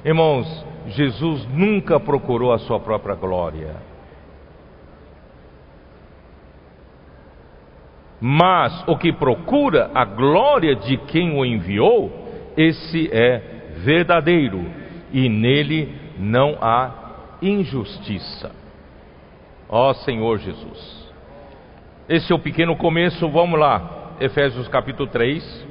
[0.05, 3.91] Irmãos, Jesus nunca procurou a sua própria glória.
[8.25, 12.09] Mas o que procura a glória de quem o enviou,
[12.55, 14.63] esse é verdadeiro,
[15.11, 18.49] e nele não há injustiça.
[19.67, 21.11] Ó Senhor Jesus.
[22.07, 24.15] Esse é o pequeno começo, vamos lá.
[24.21, 25.67] Efésios capítulo 3,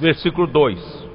[0.00, 1.08] versículo 2.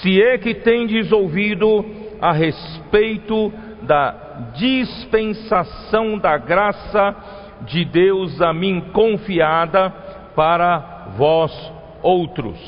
[0.00, 1.84] Se é que tendes ouvido
[2.18, 4.14] a respeito da
[4.54, 7.14] dispensação da graça
[7.62, 9.90] de Deus a mim confiada
[10.34, 11.52] para vós
[12.02, 12.58] outros.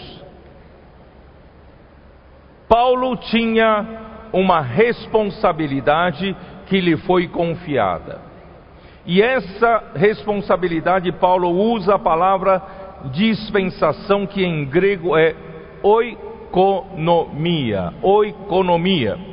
[2.69, 3.87] Paulo tinha
[4.33, 8.21] uma responsabilidade que lhe foi confiada.
[9.05, 12.63] E essa responsabilidade, Paulo usa a palavra
[13.13, 15.35] dispensação, que em grego é
[15.83, 16.65] oikonomia.
[18.03, 19.30] Oikonomia.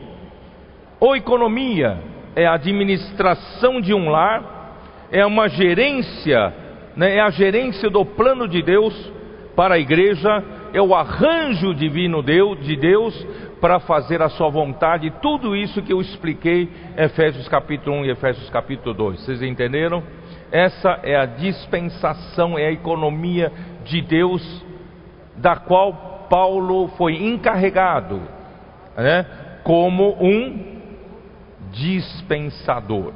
[1.00, 2.00] Oikonomia
[2.36, 6.54] é a administração de um lar, é uma gerência,
[6.96, 9.14] né, é a gerência do plano de Deus
[9.56, 13.28] para a igreja, é o arranjo divino de Deus
[13.62, 18.50] para fazer a sua vontade, tudo isso que eu expliquei Efésios capítulo 1 e Efésios
[18.50, 19.20] capítulo 2.
[19.22, 20.04] Vocês entenderam?
[20.52, 23.52] Essa é a dispensação, é a economia
[23.84, 24.66] de Deus,
[25.36, 28.22] da qual Paulo foi encarregado,
[28.96, 29.26] né,
[29.64, 30.77] como um
[31.72, 33.14] dispensador.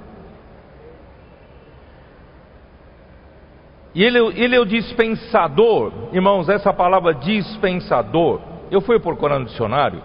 [3.94, 10.02] E ele, ele é o dispensador, irmãos, essa palavra dispensador, eu fui procurar no dicionário,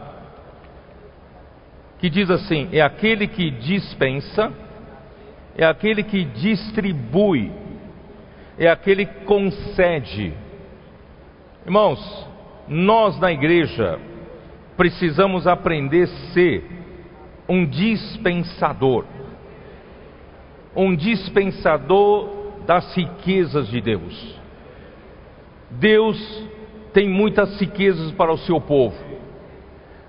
[1.98, 4.52] que diz assim: é aquele que dispensa,
[5.56, 7.52] é aquele que distribui,
[8.58, 10.34] é aquele que concede.
[11.64, 12.28] Irmãos,
[12.68, 14.00] nós na igreja
[14.76, 16.64] precisamos aprender a ser
[17.48, 19.04] um dispensador,
[20.74, 22.28] um dispensador
[22.66, 24.36] das riquezas de Deus.
[25.70, 26.44] Deus
[26.92, 28.96] tem muitas riquezas para o seu povo.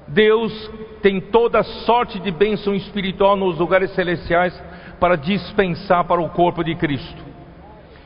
[0.07, 0.71] Deus
[1.01, 4.57] tem toda sorte de bênção espiritual nos lugares celestiais
[4.99, 7.23] para dispensar para o corpo de Cristo.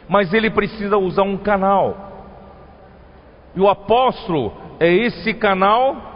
[0.09, 2.11] Mas ele precisa usar um canal.
[3.55, 6.09] E o apóstolo é esse canal.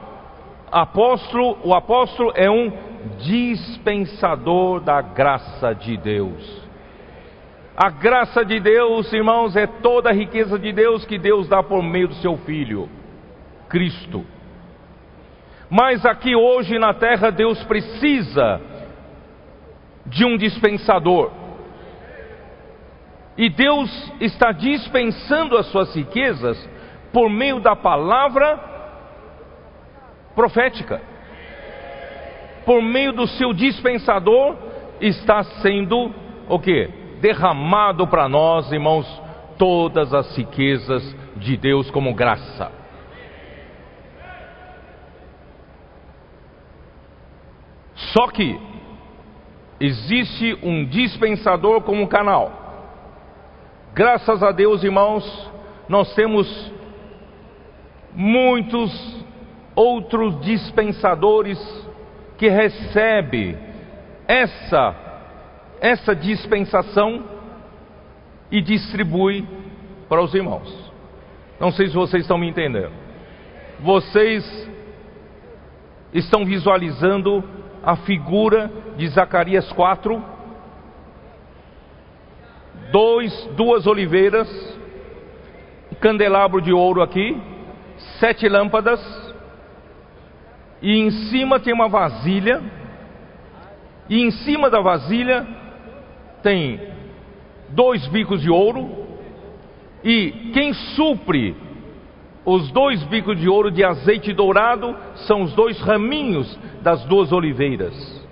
[0.72, 2.72] Apóstolo, o apóstolo é um
[3.20, 6.66] dispensador da graça de Deus.
[7.78, 11.84] A graça de Deus, irmãos, é toda a riqueza de Deus que Deus dá por
[11.84, 12.90] meio do seu Filho,
[13.68, 14.26] Cristo.
[15.70, 18.62] Mas aqui hoje na terra, Deus precisa
[20.06, 21.32] de um dispensador.
[23.38, 26.70] E Deus está dispensando as suas riquezas
[27.12, 28.58] por meio da palavra
[30.34, 31.15] profética
[32.66, 34.58] por meio do seu dispensador,
[35.00, 36.12] está sendo
[36.50, 36.90] o que?
[37.22, 39.06] Derramado para nós, irmãos,
[39.58, 42.72] todas as riquezas de Deus como graça.
[47.96, 48.60] Só que
[49.80, 52.66] existe um dispensador como canal.
[53.94, 55.52] Graças a Deus, irmãos,
[55.88, 56.74] nós temos
[58.14, 59.24] muitos
[59.76, 61.85] outros dispensadores
[62.38, 63.58] que recebe
[64.28, 65.06] essa
[65.80, 67.24] essa dispensação
[68.50, 69.46] e distribui
[70.08, 70.92] para os irmãos.
[71.60, 72.92] Não sei se vocês estão me entendendo.
[73.80, 74.70] Vocês
[76.14, 77.44] estão visualizando
[77.84, 80.24] a figura de Zacarias 4,
[82.92, 84.48] dois, duas oliveiras,
[86.00, 87.40] candelabro de ouro aqui,
[88.20, 89.00] sete lâmpadas,
[90.82, 92.62] e em cima tem uma vasilha,
[94.10, 95.46] e em cima da vasilha
[96.44, 96.80] tem
[97.70, 99.06] dois bicos de ouro,
[100.04, 101.56] e quem supre
[102.46, 104.96] os dois bicos de ouro de azeite dourado
[105.26, 108.24] são os dois raminhos das duas oliveiras.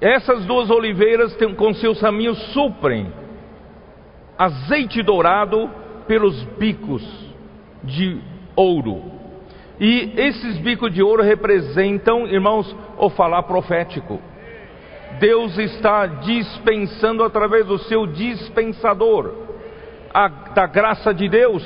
[0.00, 3.12] Essas duas oliveiras, com seus raminhos, suprem
[4.38, 5.70] azeite dourado
[6.06, 7.02] pelos bicos
[7.84, 8.20] de
[8.56, 9.11] ouro.
[9.82, 14.22] E esses bicos de ouro representam, irmãos, o falar profético.
[15.18, 19.34] Deus está dispensando através do seu dispensador
[20.14, 21.64] a, da graça de Deus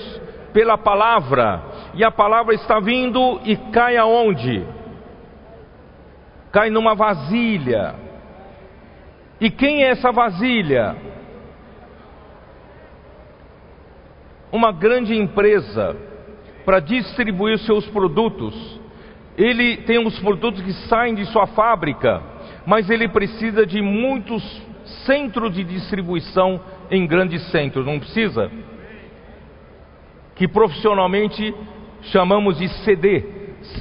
[0.51, 1.63] pela palavra.
[1.93, 4.67] E a palavra está vindo e cai aonde?
[6.51, 7.97] Cai numa vasilha.
[9.39, 10.97] E quem é essa vasilha?
[14.51, 16.06] Uma grande empresa
[16.67, 18.81] para distribuir seus produtos.
[19.39, 22.21] Ele tem os produtos que saem de sua fábrica,
[22.67, 24.43] mas ele precisa de muitos
[25.07, 26.61] centros de distribuição
[26.91, 28.51] em grandes centros, não precisa?
[30.35, 31.55] Que profissionalmente
[32.03, 33.25] chamamos de CD,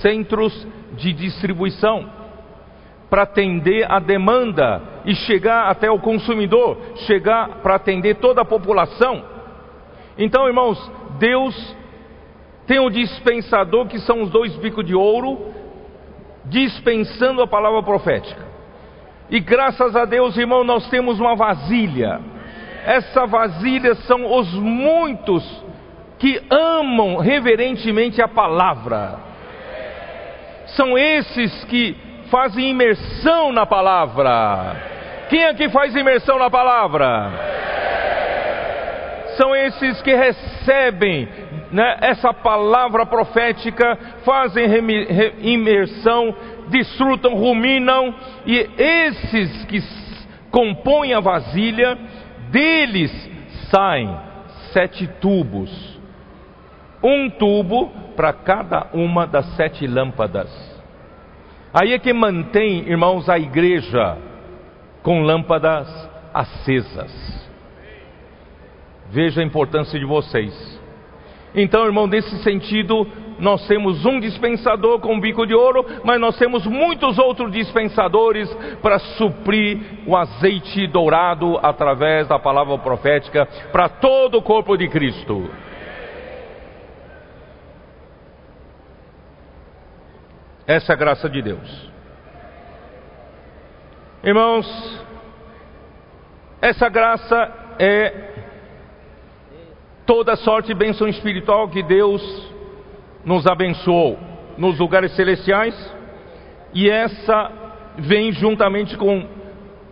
[0.01, 2.09] Centros de Distribuição,
[3.09, 6.77] para atender a demanda e chegar até o consumidor,
[7.07, 9.23] chegar para atender toda a população.
[10.17, 11.75] Então, irmãos, Deus
[12.67, 15.53] tem o dispensador que são os dois bicos de ouro,
[16.45, 18.43] dispensando a palavra profética.
[19.29, 22.19] E graças a Deus, irmão, nós temos uma vasilha.
[22.85, 25.63] Essa vasilha são os muitos
[26.19, 29.19] que amam reverentemente a palavra.
[30.67, 31.95] São esses que
[32.29, 34.75] fazem imersão na palavra.
[35.29, 37.31] Quem é que faz imersão na palavra?
[39.37, 41.27] São esses que recebem
[41.71, 44.65] né, essa palavra profética, fazem
[45.39, 46.33] imersão,
[46.69, 48.13] desfrutam, ruminam,
[48.45, 49.79] e esses que
[50.51, 51.97] compõem a vasilha,
[52.49, 53.11] deles
[53.69, 54.15] saem
[54.71, 55.99] sete tubos,
[57.03, 60.49] um tubo para cada uma das sete lâmpadas.
[61.73, 64.17] Aí é que mantém, irmãos, a igreja
[65.03, 65.87] com lâmpadas
[66.33, 67.44] acesas.
[69.09, 70.75] Veja a importância de vocês.
[71.53, 73.07] Então, irmão, nesse sentido,
[73.39, 78.51] nós temos um dispensador com um bico de ouro, mas nós temos muitos outros dispensadores
[78.81, 85.49] para suprir o azeite dourado através da palavra profética para todo o corpo de Cristo.
[90.67, 91.91] Essa é a graça de Deus.
[94.23, 95.05] Irmãos,
[96.59, 98.34] essa graça é
[100.05, 102.21] toda sorte de bênção espiritual que Deus
[103.23, 104.19] nos abençoou
[104.57, 105.75] nos lugares celestiais,
[106.73, 107.51] e essa
[107.97, 109.27] vem juntamente com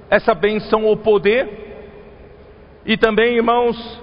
[0.10, 1.64] essa benção o poder,
[2.86, 4.02] e também, irmãos,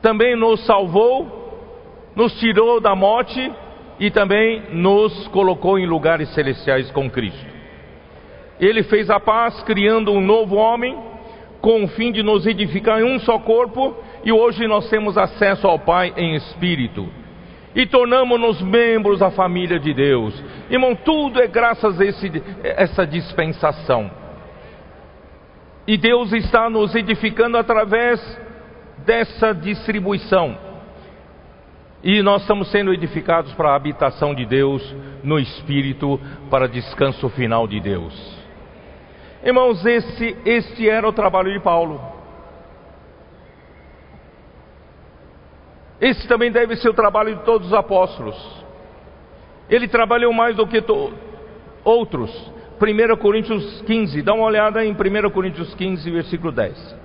[0.00, 3.52] também nos salvou, nos tirou da morte
[3.98, 7.54] e também nos colocou em lugares celestiais com Cristo.
[8.60, 10.96] Ele fez a paz, criando um novo homem,
[11.60, 15.66] com o fim de nos edificar em um só corpo e hoje nós temos acesso
[15.66, 17.08] ao Pai em espírito.
[17.74, 20.42] E tornamos-nos membros da família de Deus.
[20.70, 22.30] Irmão, tudo é graças a esse,
[22.62, 24.10] essa dispensação.
[25.86, 28.20] E Deus está nos edificando através
[29.04, 30.56] dessa distribuição.
[32.02, 36.20] E nós estamos sendo edificados para a habitação de Deus no Espírito,
[36.50, 38.38] para descanso final de Deus.
[39.44, 42.00] Irmãos, esse, este era o trabalho de Paulo.
[46.00, 48.36] Esse também deve ser o trabalho de todos os apóstolos.
[49.68, 50.82] Ele trabalhou mais do que
[51.84, 52.52] outros.
[52.80, 57.04] 1 Coríntios 15, dá uma olhada em 1 Coríntios 15, versículo 10.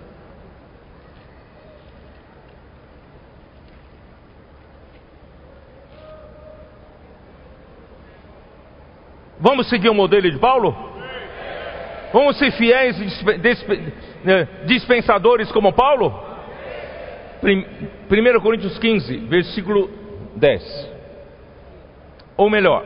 [9.39, 10.75] Vamos seguir o modelo de Paulo?
[12.11, 12.97] Vamos ser fiéis
[14.25, 16.28] eh, dispensadores como Paulo?
[17.41, 19.89] 1 Coríntios 15, versículo
[20.35, 20.91] 10.
[22.35, 22.85] Ou melhor,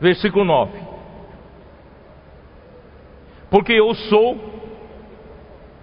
[0.00, 0.78] versículo 9.
[3.50, 4.38] Porque eu sou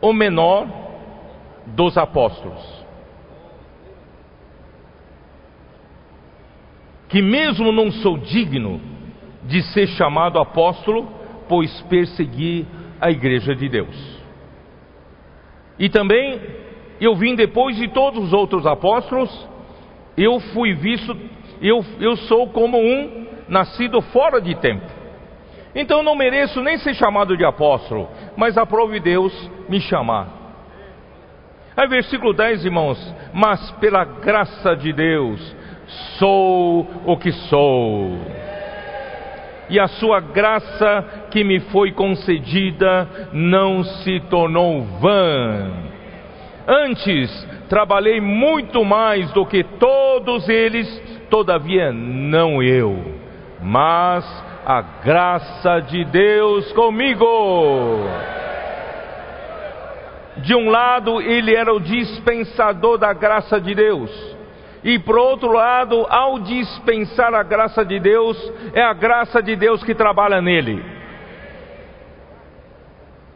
[0.02, 0.68] o menor
[1.66, 2.86] dos apóstolos.
[7.10, 8.80] Que mesmo não sou digno
[9.44, 11.08] de ser chamado apóstolo,
[11.48, 12.66] pois persegui
[13.00, 14.24] a igreja de Deus.
[15.78, 16.42] E também
[17.00, 19.30] eu vim depois de todos os outros apóstolos,
[20.18, 21.16] eu fui visto,
[21.62, 24.86] eu, eu sou como um nascido fora de tempo.
[25.76, 30.30] Então não mereço nem ser chamado de apóstolo, mas aprove Deus me chamar.
[31.76, 35.56] Aí versículo 10, irmãos, mas pela graça de Deus
[36.18, 38.18] sou o que sou
[39.70, 45.70] e a sua graça que me foi concedida não se tornou vã.
[46.66, 47.30] Antes,
[47.68, 50.88] trabalhei muito mais do que todos eles,
[51.30, 53.20] todavia não eu,
[53.62, 54.24] mas
[54.66, 57.28] a graça de Deus comigo.
[60.38, 64.36] De um lado, ele era o dispensador da graça de Deus
[64.86, 68.38] e por outro lado, ao dispensar a graça de Deus,
[68.74, 70.95] é a graça de Deus que trabalha nele.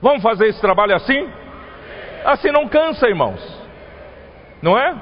[0.01, 1.27] Vamos fazer esse trabalho assim?
[2.25, 3.39] Assim não cansa, irmãos.
[4.61, 4.95] Não é?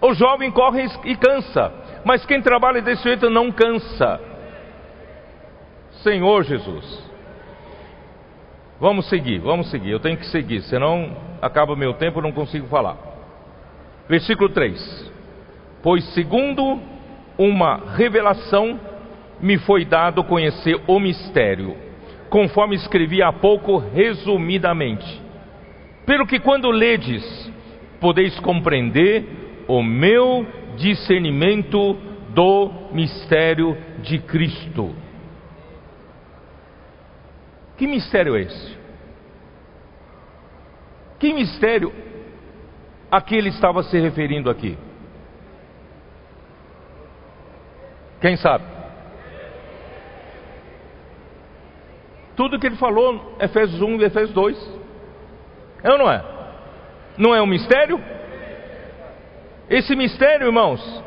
[0.00, 1.72] O jovem corre e cansa,
[2.04, 4.20] mas quem trabalha desse jeito não cansa.
[6.02, 7.10] Senhor Jesus.
[8.80, 9.90] Vamos seguir, vamos seguir.
[9.90, 12.96] Eu tenho que seguir, senão acaba meu tempo, não consigo falar.
[14.08, 15.12] Versículo 3:
[15.82, 16.80] Pois segundo
[17.36, 18.80] uma revelação
[19.38, 21.76] me foi dado conhecer o mistério,
[22.30, 25.20] conforme escrevi há pouco resumidamente.
[26.06, 27.52] Pelo que quando ledes,
[28.00, 31.94] podeis compreender o meu discernimento
[32.30, 34.94] do mistério de Cristo.
[37.76, 38.78] Que mistério é esse?
[41.18, 41.92] Que mistério
[43.10, 44.78] a que ele estava se referindo aqui?
[48.20, 48.79] Quem sabe?
[52.40, 54.80] Tudo que ele falou, Efésios 1 e Efésios 2.
[55.82, 56.24] É ou não é?
[57.18, 58.02] Não é um mistério?
[59.68, 61.04] Esse mistério, irmãos,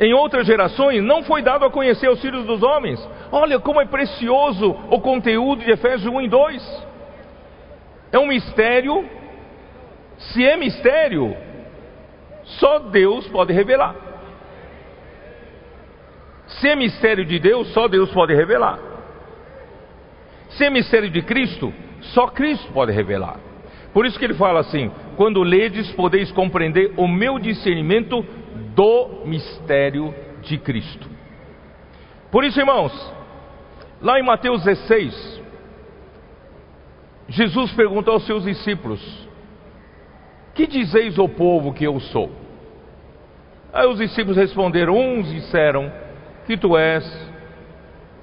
[0.00, 3.06] em outras gerações não foi dado a conhecer aos filhos dos homens.
[3.30, 6.86] Olha como é precioso o conteúdo de Efésios 1 e 2.
[8.10, 9.06] É um mistério
[10.16, 11.36] se é mistério,
[12.44, 13.94] só Deus pode revelar.
[16.46, 18.91] Se é mistério de Deus, só Deus pode revelar.
[20.56, 21.72] Se é mistério de Cristo,
[22.14, 23.38] só Cristo pode revelar.
[23.92, 28.24] Por isso que ele fala assim: quando ledes, podeis compreender o meu discernimento
[28.74, 31.08] do mistério de Cristo.
[32.30, 32.92] Por isso, irmãos,
[34.00, 35.42] lá em Mateus 16,
[37.28, 39.00] Jesus pergunta aos seus discípulos:
[40.54, 42.30] que dizeis ao povo que eu sou?
[43.72, 45.90] Aí os discípulos responderam: Uns disseram
[46.46, 47.04] que tu és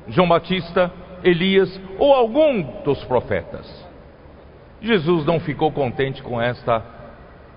[0.08, 0.92] João Batista,
[1.24, 3.88] Elias ou algum dos profetas.
[4.82, 6.84] Jesus não ficou contente com esta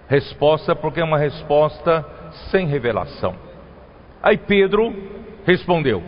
[0.09, 2.05] resposta, porque é uma resposta
[2.51, 3.35] sem revelação.
[4.23, 4.93] Aí Pedro
[5.45, 6.03] respondeu: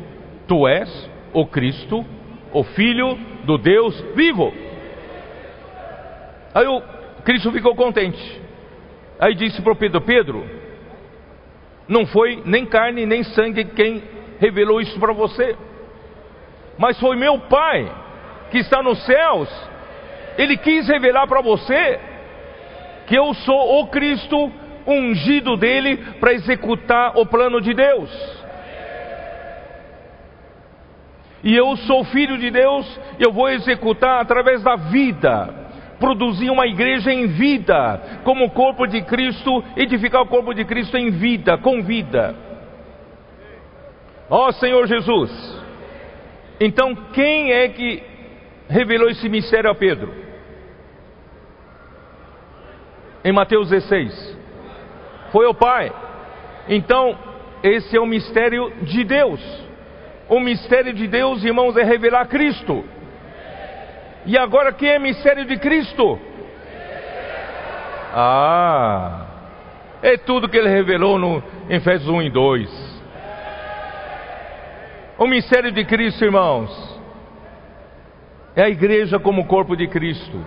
[0.47, 2.05] Tu és o Cristo,
[2.53, 4.53] o Filho do Deus vivo.
[6.55, 6.83] Aí o
[7.25, 8.41] Cristo ficou contente.
[9.19, 10.45] Aí disse para Pedro: Pedro,
[11.89, 14.03] não foi nem carne nem sangue quem
[14.39, 15.57] revelou isso para você,
[16.79, 17.91] mas foi meu Pai
[18.51, 19.49] que está nos céus.
[20.37, 22.01] Ele quis revelar para você
[23.07, 24.53] que eu sou o Cristo
[24.87, 28.45] ungido dele para executar o plano de Deus.
[31.43, 35.65] E eu sou filho de Deus, eu vou executar através da vida
[35.99, 40.97] produzir uma igreja em vida, como o corpo de Cristo, edificar o corpo de Cristo
[40.99, 42.35] em vida, com vida.
[44.29, 45.64] Ó oh, Senhor Jesus.
[46.61, 48.03] Então, quem é que
[48.69, 50.13] revelou esse mistério a Pedro?
[53.25, 54.39] Em Mateus 16.
[55.33, 55.93] Foi o Pai.
[56.69, 57.19] Então,
[57.63, 59.41] esse é o mistério de Deus.
[60.29, 62.85] O mistério de Deus, irmãos, é revelar Cristo.
[64.27, 66.19] E agora quem é mistério de Cristo?
[68.17, 69.27] Ah,
[70.03, 72.84] é tudo que ele revelou no Efésios 1 e 2.
[75.19, 77.01] O mistério de Cristo, irmãos,
[78.57, 80.45] é a igreja como corpo de Cristo.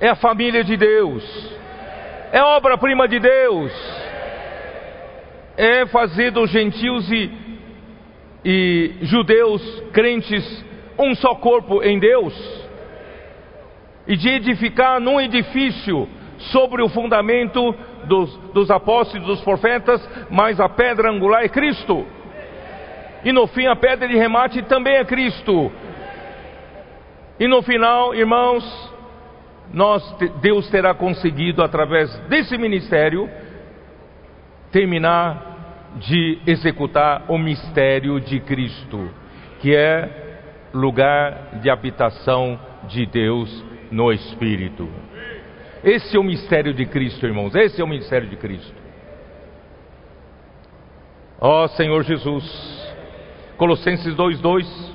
[0.00, 1.22] É a família de Deus.
[2.32, 3.72] É obra-prima de Deus.
[5.56, 7.42] É fazer dos gentios e
[8.44, 10.64] e judeus crentes
[10.98, 12.34] um só corpo em Deus,
[14.06, 16.08] e de edificar num edifício
[16.50, 17.74] sobre o fundamento
[18.04, 22.06] dos, dos apóstolos e dos profetas, mas a pedra angular é Cristo.
[23.24, 25.70] E no fim, a pedra de remate também é Cristo.
[27.38, 28.92] E no final, irmãos,
[29.72, 30.02] nós,
[30.40, 33.30] Deus terá conseguido, através desse ministério,
[34.70, 35.50] terminar
[35.96, 39.10] de executar o mistério de Cristo,
[39.60, 40.22] que é
[40.72, 44.88] lugar de habitação de Deus no Espírito.
[45.84, 47.54] Esse é o mistério de Cristo, irmãos.
[47.54, 48.74] Esse é o mistério de Cristo.
[51.40, 52.44] Ó oh, Senhor Jesus.
[53.56, 54.92] Colossenses 2:2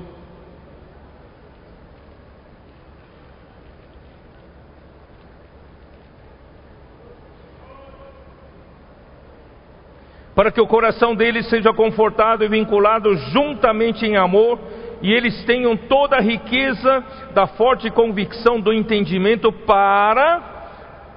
[10.38, 14.60] para que o coração deles seja confortado e vinculado juntamente em amor,
[15.02, 20.57] e eles tenham toda a riqueza da forte convicção do entendimento para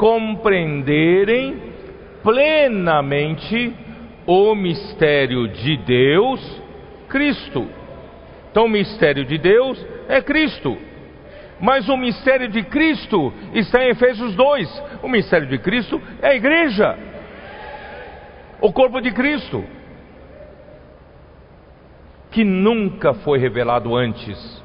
[0.00, 1.60] compreenderem
[2.22, 3.76] plenamente
[4.26, 6.62] o mistério de Deus,
[7.06, 7.68] Cristo.
[8.50, 10.74] Então, o mistério de Deus é Cristo.
[11.60, 14.82] Mas o mistério de Cristo está em Efésios 2.
[15.02, 16.96] O mistério de Cristo é a igreja
[18.62, 19.64] o corpo de Cristo,
[22.30, 24.62] que nunca foi revelado antes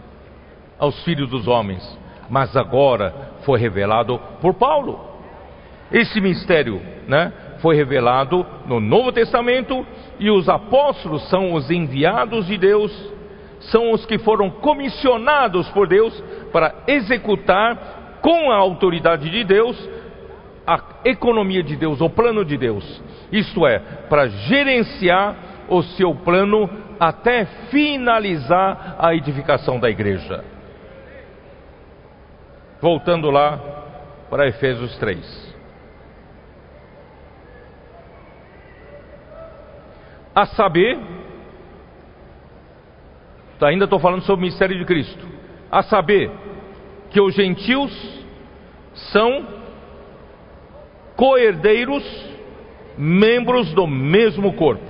[0.77, 1.81] aos filhos dos homens,
[2.29, 5.14] mas agora foi revelado por Paulo.
[5.91, 9.85] Esse mistério, né, foi revelado no Novo Testamento
[10.19, 12.91] e os apóstolos são os enviados de Deus,
[13.59, 16.13] são os que foram comissionados por Deus
[16.51, 19.89] para executar com a autoridade de Deus
[20.65, 23.03] a economia de Deus, o plano de Deus.
[23.31, 23.79] Isto é,
[24.09, 25.35] para gerenciar
[25.69, 26.69] o seu plano
[26.99, 30.43] até finalizar a edificação da igreja.
[32.81, 33.59] Voltando lá
[34.29, 35.44] para Efésios 3.
[40.35, 40.99] A saber,
[43.61, 45.25] ainda estou falando sobre o mistério de Cristo.
[45.71, 46.29] A saber,
[47.09, 47.91] que os gentios
[48.93, 49.47] são
[51.15, 52.03] coerdeiros,
[52.97, 54.83] membros do mesmo corpo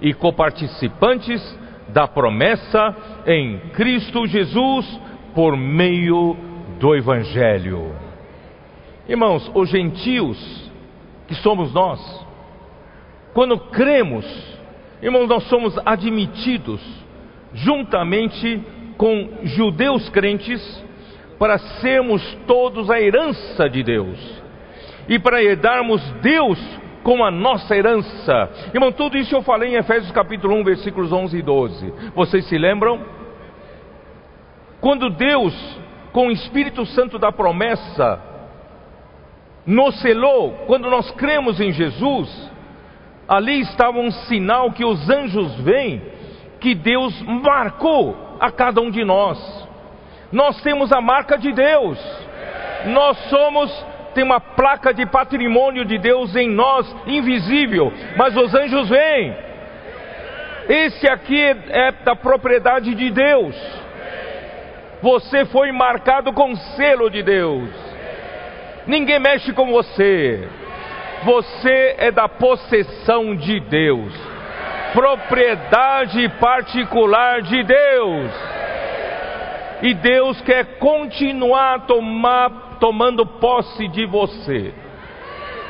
[0.00, 1.58] e coparticipantes
[1.88, 5.00] da promessa em Cristo Jesus
[5.34, 6.36] por meio
[6.78, 7.92] do Evangelho.
[9.08, 10.70] Irmãos, os gentios,
[11.26, 12.00] que somos nós,
[13.34, 14.24] quando cremos,
[15.02, 16.80] irmãos, nós somos admitidos
[17.54, 18.62] juntamente
[18.96, 20.60] com judeus crentes
[21.38, 24.18] para sermos todos a herança de Deus
[25.08, 26.58] e para herdarmos Deus
[27.02, 28.50] como a nossa herança.
[28.74, 31.92] Irmão, tudo isso eu falei em Efésios capítulo 1, versículos 11 e 12.
[32.14, 33.00] Vocês se lembram?
[34.80, 35.54] Quando Deus,
[36.12, 38.20] com o Espírito Santo da promessa,
[39.64, 42.50] nos selou, quando nós cremos em Jesus,
[43.28, 46.00] ali estava um sinal que os anjos veem,
[46.60, 49.38] que Deus marcou a cada um de nós.
[50.32, 51.98] Nós temos a marca de Deus,
[52.86, 58.88] nós somos tem uma placa de patrimônio de Deus em nós, invisível, mas os anjos
[58.88, 59.36] veem.
[60.68, 63.54] Esse aqui é da propriedade de Deus.
[65.00, 67.70] Você foi marcado com selo de Deus.
[68.86, 70.48] Ninguém mexe com você.
[71.24, 74.12] Você é da possessão de Deus.
[74.92, 78.30] Propriedade particular de Deus.
[79.82, 84.72] E Deus quer continuar tomar tomando posse de você.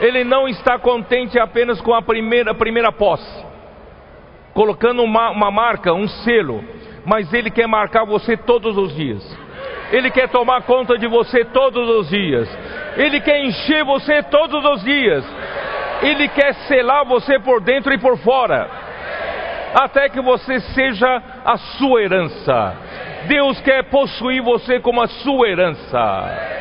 [0.01, 3.45] Ele não está contente apenas com a primeira, a primeira posse,
[4.55, 6.63] colocando uma, uma marca, um selo,
[7.05, 9.48] mas Ele quer marcar você todos os dias.
[9.91, 12.49] Ele quer tomar conta de você todos os dias.
[12.97, 15.25] Ele quer encher você todos os dias.
[16.03, 18.69] Ele quer selar você por dentro e por fora,
[19.75, 22.77] até que você seja a sua herança.
[23.27, 26.59] Deus quer possuir você como a sua herança.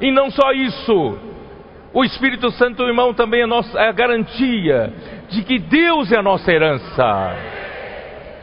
[0.00, 1.18] E não só isso,
[1.92, 4.92] o Espírito Santo, irmão, também é, nossa, é a garantia
[5.28, 7.36] de que Deus é a nossa herança.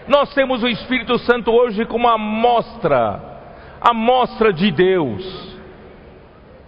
[0.08, 3.34] Nós temos o Espírito Santo hoje como amostra,
[3.82, 5.57] amostra de Deus,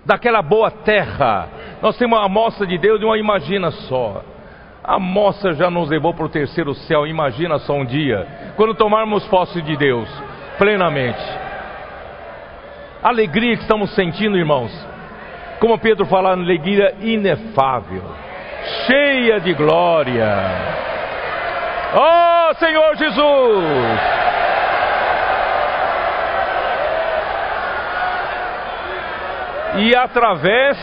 [0.05, 1.49] daquela boa terra.
[1.81, 4.23] Nós temos uma amostra de Deus e uma imagina só.
[4.83, 9.25] A amostra já nos levou para o terceiro céu, imagina só um dia, quando tomarmos
[9.27, 10.09] posse de Deus
[10.57, 11.47] plenamente
[13.03, 14.71] alegria que estamos sentindo, irmãos.
[15.59, 18.03] Como Pedro fala, alegria inefável,
[18.85, 20.29] cheia de glória.
[21.95, 23.63] Oh, Senhor Jesus!
[29.79, 30.77] E através,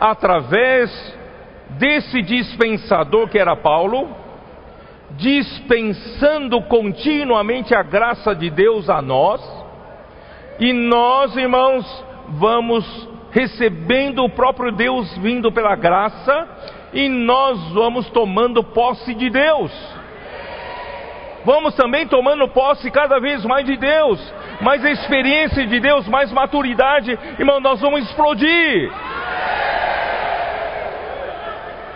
[0.00, 1.16] através
[1.70, 4.08] desse dispensador que era Paulo,
[5.12, 9.40] dispensando continuamente a graça de Deus a nós,
[10.58, 16.48] e nós, irmãos, vamos recebendo o próprio Deus vindo pela graça,
[16.92, 19.72] e nós vamos tomando posse de Deus.
[21.44, 27.18] Vamos também tomando posse cada vez mais de Deus, mais experiência de Deus, mais maturidade,
[27.38, 28.90] irmão, nós vamos explodir.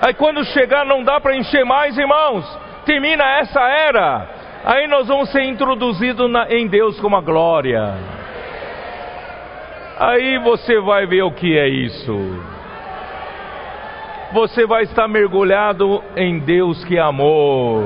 [0.00, 2.44] Aí quando chegar não dá para encher mais, irmãos,
[2.84, 4.28] termina essa era.
[4.64, 7.94] Aí nós vamos ser introduzidos na, em Deus com a glória.
[9.98, 12.16] Aí você vai ver o que é isso.
[14.32, 17.82] Você vai estar mergulhado em Deus que é amor.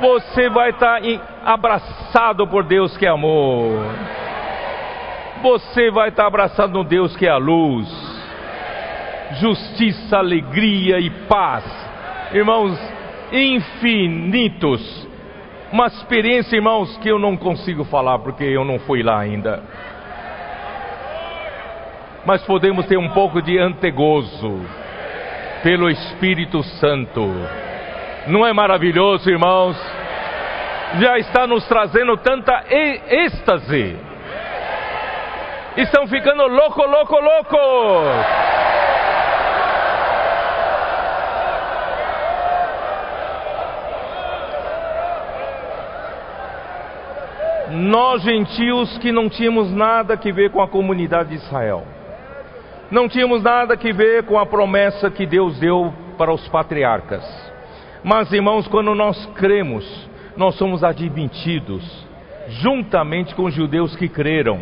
[0.00, 0.98] Você vai estar
[1.44, 3.84] abraçado por Deus que é amor.
[5.42, 7.86] Você vai estar abraçado no Deus que é a luz.
[9.40, 11.64] Justiça, alegria e paz.
[12.32, 12.78] Irmãos,
[13.30, 15.08] infinitos.
[15.70, 19.62] Uma experiência, irmãos, que eu não consigo falar porque eu não fui lá ainda.
[22.24, 24.60] Mas podemos ter um pouco de antegozo
[25.62, 27.30] pelo Espírito Santo.
[28.26, 29.76] Não é maravilhoso, irmãos?
[30.98, 33.96] Já está nos trazendo tanta êxtase.
[35.76, 38.50] Estão ficando louco, louco, loucos.
[47.72, 51.84] nós gentios que não tínhamos nada que ver com a comunidade de Israel,
[52.90, 57.24] não tínhamos nada que ver com a promessa que Deus deu para os patriarcas.
[58.02, 59.84] Mas, irmãos, quando nós cremos,
[60.36, 62.06] nós somos admitidos,
[62.48, 64.60] juntamente com os judeus que creram,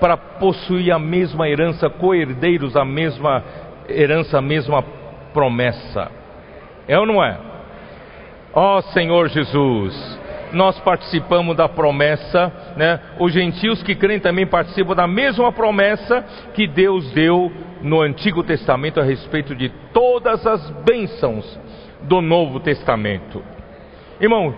[0.00, 3.42] para possuir a mesma herança, coerdeiros a mesma
[3.88, 4.82] herança, a mesma
[5.32, 6.10] promessa.
[6.86, 7.38] É ou não é?
[8.52, 10.20] Ó oh, Senhor Jesus,
[10.52, 13.00] nós participamos da promessa, né?
[13.18, 17.52] Os gentios que creem também participam da mesma promessa que Deus deu
[17.82, 21.58] no Antigo Testamento a respeito de todas as bênçãos
[22.02, 23.42] do Novo Testamento.
[24.20, 24.54] Irmão,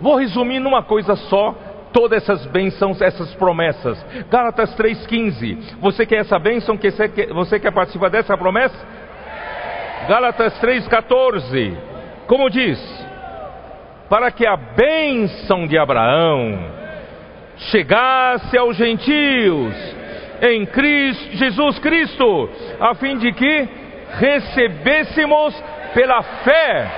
[0.00, 1.54] vou resumir numa coisa só
[1.92, 4.04] todas essas bênçãos, essas promessas.
[4.30, 5.76] Gálatas 3,15.
[5.80, 6.78] Você quer essa bênção?
[7.34, 8.76] Você quer participar dessa promessa?
[10.08, 11.76] Gálatas 3,14.
[12.26, 13.02] Como diz?
[14.12, 16.58] para que a bênção de Abraão
[17.56, 19.74] chegasse aos gentios
[20.42, 23.68] em Cristo, Jesus Cristo, a fim de que
[24.10, 25.54] recebêssemos
[25.94, 26.90] pela fé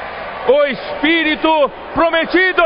[0.49, 2.63] o Espírito prometido.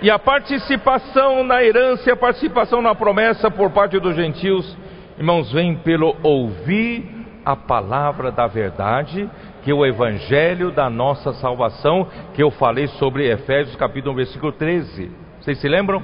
[0.00, 4.76] E a participação na herança, a participação na promessa por parte dos gentios
[5.18, 7.04] Irmãos, vem pelo ouvir
[7.44, 9.28] a palavra da verdade,
[9.62, 14.52] que é o evangelho da nossa salvação, que eu falei sobre Efésios capítulo 1, versículo
[14.52, 15.12] 13.
[15.38, 16.02] Vocês se lembram?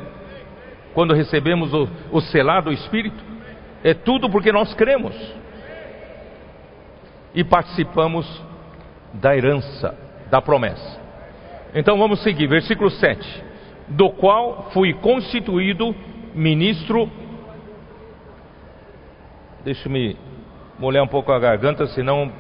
[0.94, 3.22] Quando recebemos o, o selado do Espírito?
[3.84, 5.14] É tudo porque nós cremos.
[7.34, 8.26] E participamos
[9.14, 9.96] da herança,
[10.30, 11.00] da promessa.
[11.74, 13.44] Então vamos seguir, versículo 7.
[13.88, 15.94] Do qual fui constituído
[16.34, 17.10] ministro
[19.64, 20.16] Deixa-me
[20.78, 22.32] molhar um pouco a garganta, senão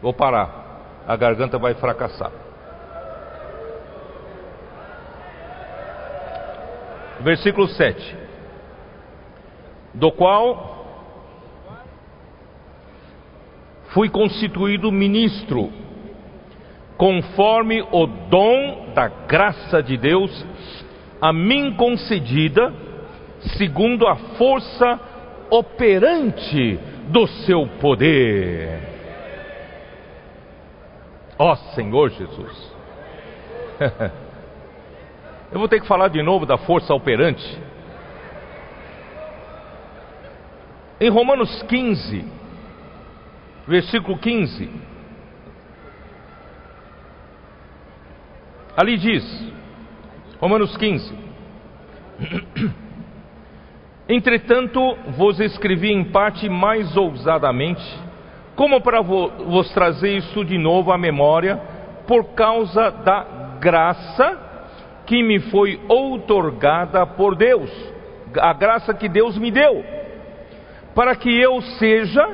[0.00, 1.02] vou parar.
[1.06, 2.30] A garganta vai fracassar.
[7.22, 8.16] Versículo 7.
[9.94, 10.70] Do qual
[13.88, 15.70] fui constituído ministro,
[16.96, 20.46] conforme o dom da graça de Deus
[21.20, 22.72] a mim concedida,
[23.58, 25.00] segundo a força
[25.50, 28.80] operante do seu poder.
[31.38, 32.74] Ó Senhor Jesus.
[35.52, 37.58] Eu vou ter que falar de novo da força operante.
[41.00, 42.24] Em Romanos 15,
[43.66, 44.70] versículo 15,
[48.76, 49.52] ali diz,
[50.38, 51.18] Romanos 15,
[54.08, 57.82] Entretanto, vos escrevi em parte mais ousadamente,
[58.56, 61.56] como para vos trazer isso de novo à memória,
[62.06, 64.49] por causa da graça
[65.10, 67.68] que me foi outorgada por Deus,
[68.38, 69.84] a graça que Deus me deu,
[70.94, 72.24] para que eu seja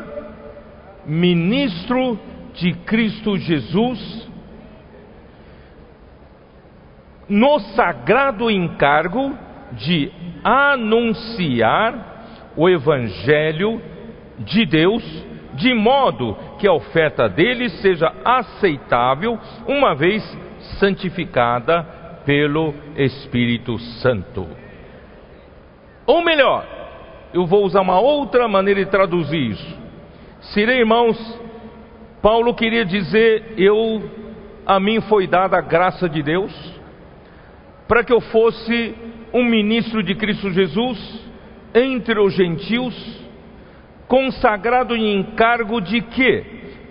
[1.06, 2.18] ministro
[2.52, 4.28] de Cristo Jesus,
[7.26, 9.34] no sagrado encargo
[9.72, 10.12] de
[10.44, 13.80] anunciar o Evangelho
[14.40, 15.02] de Deus,
[15.54, 20.22] de modo que a oferta deles seja aceitável, uma vez
[20.78, 21.95] santificada
[22.26, 24.46] pelo Espírito Santo.
[26.04, 26.66] Ou melhor,
[27.32, 29.78] eu vou usar uma outra maneira de traduzir isso.
[30.52, 31.16] Seria, irmãos,
[32.20, 34.02] Paulo queria dizer: eu,
[34.66, 36.52] a mim foi dada a graça de Deus,
[37.86, 38.94] para que eu fosse
[39.32, 41.24] um ministro de Cristo Jesus
[41.74, 42.94] entre os gentios,
[44.08, 46.44] consagrado em encargo de quê?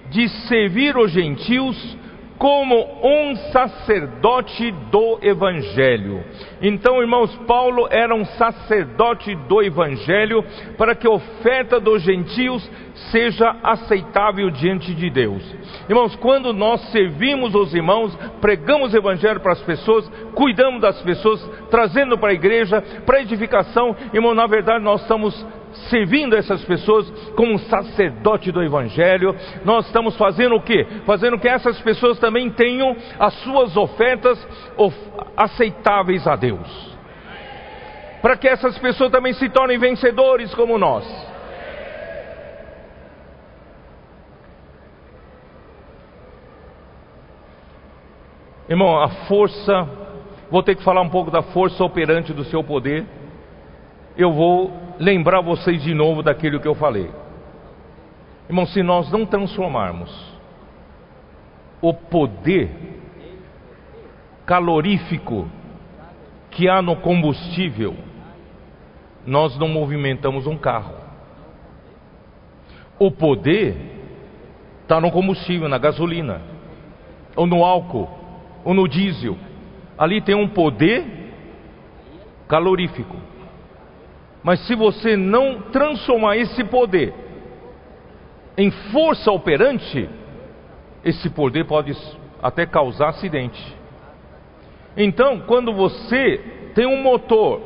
[0.09, 1.97] De servir os gentios
[2.37, 6.23] como um sacerdote do Evangelho.
[6.61, 10.43] Então, irmãos, Paulo era um sacerdote do Evangelho
[10.77, 12.69] para que a oferta dos gentios
[13.11, 15.43] seja aceitável diante de Deus.
[15.87, 21.41] Irmãos, quando nós servimos os irmãos, pregamos o Evangelho para as pessoas, cuidamos das pessoas,
[21.69, 25.45] trazendo para a igreja, para edificação, irmão, na verdade nós estamos
[25.89, 30.83] servindo essas pessoas como um sacerdote do Evangelho, nós estamos fazendo o que?
[31.05, 34.47] Fazendo que essas pessoas também tenham as suas ofertas
[35.35, 36.95] aceitáveis a Deus.
[38.21, 41.05] Para que essas pessoas também se tornem vencedores como nós.
[48.67, 49.87] Irmão, a força,
[50.49, 53.05] vou ter que falar um pouco da força operante do seu poder.
[54.17, 57.11] Eu vou lembrar vocês de novo daquilo que eu falei.
[58.47, 60.33] Irmão, se nós não transformarmos
[61.81, 62.69] o poder
[64.45, 65.49] calorífico
[66.51, 67.95] que há no combustível,
[69.25, 70.95] nós não movimentamos um carro.
[72.97, 73.75] O poder
[74.83, 76.41] está no combustível, na gasolina,
[77.35, 78.07] ou no álcool,
[78.63, 79.35] ou no diesel.
[79.97, 81.03] Ali tem um poder
[82.47, 83.15] calorífico.
[84.45, 87.15] Mas se você não transformar esse poder
[88.55, 90.07] em força operante,
[91.03, 91.97] esse poder pode
[92.43, 93.75] até causar acidente.
[94.95, 96.37] Então, quando você
[96.75, 97.59] tem um motor,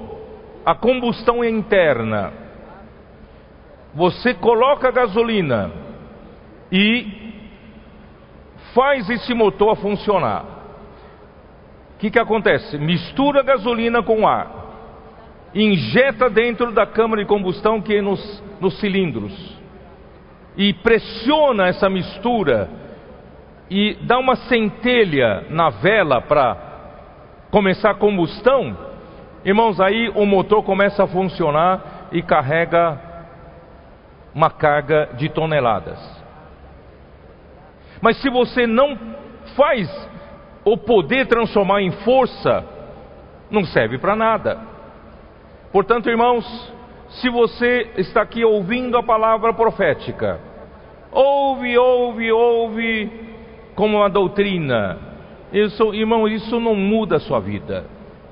[0.65, 2.31] a combustão é interna,
[3.93, 5.71] você coloca gasolina
[6.71, 7.33] e
[8.73, 10.45] faz esse motor funcionar.
[11.95, 12.77] O que, que acontece?
[12.77, 14.68] Mistura gasolina com ar
[15.53, 19.59] injeta dentro da câmara de combustão que é nos, nos cilindros
[20.55, 22.69] e pressiona essa mistura
[23.69, 26.57] e dá uma centelha na vela para
[27.51, 28.77] começar a combustão,
[29.45, 32.99] irmãos, aí o motor começa a funcionar e carrega
[34.33, 35.97] uma carga de toneladas.
[38.01, 38.97] Mas se você não
[39.55, 39.89] faz
[40.65, 42.65] o poder transformar em força,
[43.49, 44.68] não serve para nada.
[45.71, 46.45] Portanto, irmãos,
[47.09, 50.39] se você está aqui ouvindo a palavra profética,
[51.11, 53.11] ouve, ouve, ouve
[53.75, 54.97] como uma doutrina.
[55.51, 57.85] Isso, irmão, isso não muda a sua vida.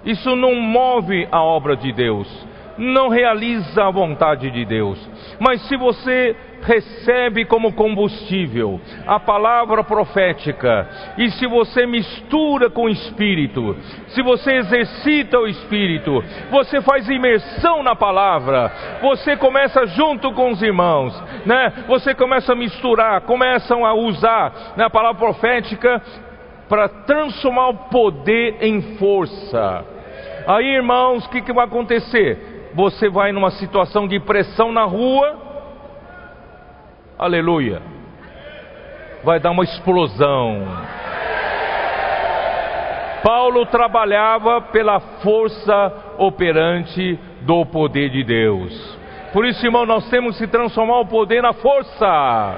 [0.05, 2.47] Isso não move a obra de Deus
[2.78, 4.99] não realiza a vontade de Deus.
[5.39, 12.89] Mas se você recebe como combustível a palavra profética, e se você mistura com o
[12.89, 13.75] Espírito,
[14.09, 18.71] se você exercita o Espírito, você faz imersão na palavra,
[19.01, 21.13] você começa junto com os irmãos,
[21.45, 21.86] né?
[21.88, 26.01] Você começa a misturar, começam a usar né, a palavra profética
[26.67, 29.86] para transformar o poder em força.
[30.47, 32.47] Aí, irmãos, o que, que vai acontecer?
[32.74, 35.36] Você vai numa situação de pressão na rua,
[37.18, 37.82] aleluia,
[39.24, 40.65] vai dar uma explosão.
[43.24, 48.97] Paulo trabalhava pela força operante do poder de Deus.
[49.34, 52.55] Por isso, irmão, nós temos que transformar o poder na força.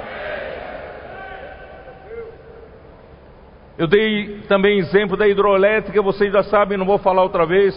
[3.78, 7.74] Eu dei também exemplo da hidroelétrica, vocês já sabem, não vou falar outra vez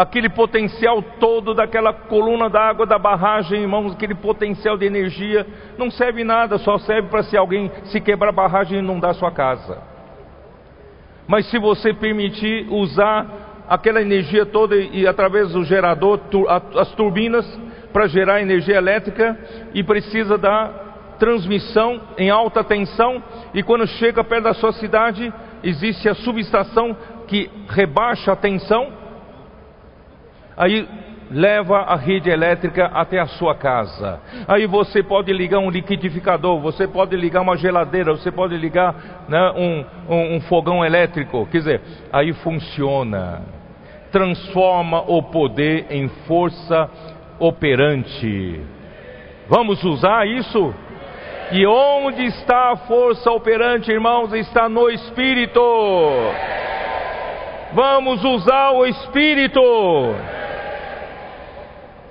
[0.00, 5.46] aquele potencial todo daquela coluna d'água da barragem, irmãos, aquele potencial de energia,
[5.76, 9.30] não serve nada, só serve para se alguém se quebrar a barragem e inundar sua
[9.30, 9.76] casa.
[11.28, 16.18] Mas se você permitir usar aquela energia toda e, através do gerador,
[16.78, 17.46] as turbinas,
[17.92, 19.38] para gerar energia elétrica
[19.74, 20.70] e precisa da
[21.18, 23.22] transmissão em alta tensão,
[23.52, 25.30] e quando chega perto da sua cidade,
[25.62, 26.96] existe a subestação
[27.28, 28.98] que rebaixa a tensão
[30.60, 30.86] aí
[31.30, 34.20] leva a rede elétrica até a sua casa.
[34.46, 39.52] Aí você pode ligar um liquidificador, você pode ligar uma geladeira, você pode ligar né,
[39.56, 41.46] um, um, um fogão elétrico.
[41.50, 41.80] Quer dizer,
[42.12, 43.42] aí funciona.
[44.12, 46.90] Transforma o poder em força
[47.38, 48.60] operante.
[49.48, 50.74] Vamos usar isso?
[51.52, 54.32] E onde está a força operante, irmãos?
[54.34, 55.62] Está no Espírito.
[57.72, 59.60] Vamos usar o Espírito.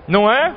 [0.10, 0.56] Não é?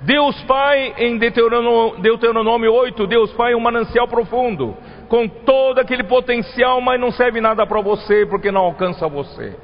[0.00, 4.74] Deus Pai, em Deuteronômio 8, Deus Pai é um manancial profundo,
[5.08, 9.54] com todo aquele potencial, mas não serve nada para você, porque não alcança você.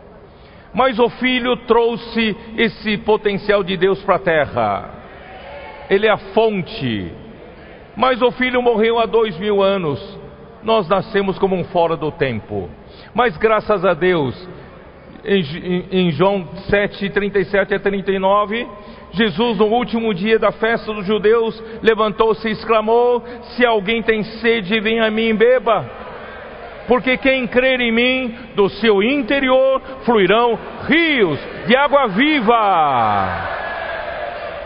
[0.74, 4.90] Mas o Filho trouxe esse potencial de Deus para a terra,
[5.88, 7.12] ele é a fonte.
[7.96, 10.00] Mas o Filho morreu há dois mil anos,
[10.62, 12.68] nós nascemos como um fora do tempo.
[13.14, 14.34] Mas graças a Deus,
[15.24, 18.66] em, em João 7, 37 a 39,
[19.12, 23.22] Jesus, no último dia da festa dos judeus, levantou-se e exclamou:
[23.56, 26.04] Se alguém tem sede, vem a mim e beba.
[26.86, 33.50] Porque quem crer em mim, do seu interior fluirão rios de água viva.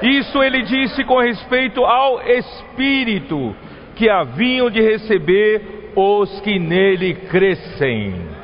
[0.03, 3.55] Isso ele disse com respeito ao Espírito
[3.95, 8.38] que haviam de receber os que nele crescem.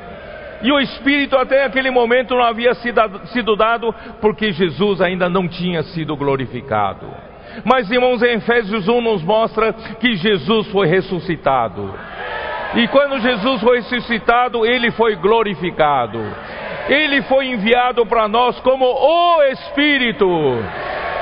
[0.65, 5.83] E o Espírito até aquele momento não havia sido dado porque Jesus ainda não tinha
[5.83, 7.05] sido glorificado.
[7.63, 11.93] Mas, irmãos, em Efésios 1 nos mostra que Jesus foi ressuscitado.
[12.73, 16.19] E quando Jesus foi ressuscitado, ele foi glorificado.
[16.89, 20.27] Ele foi enviado para nós como o Espírito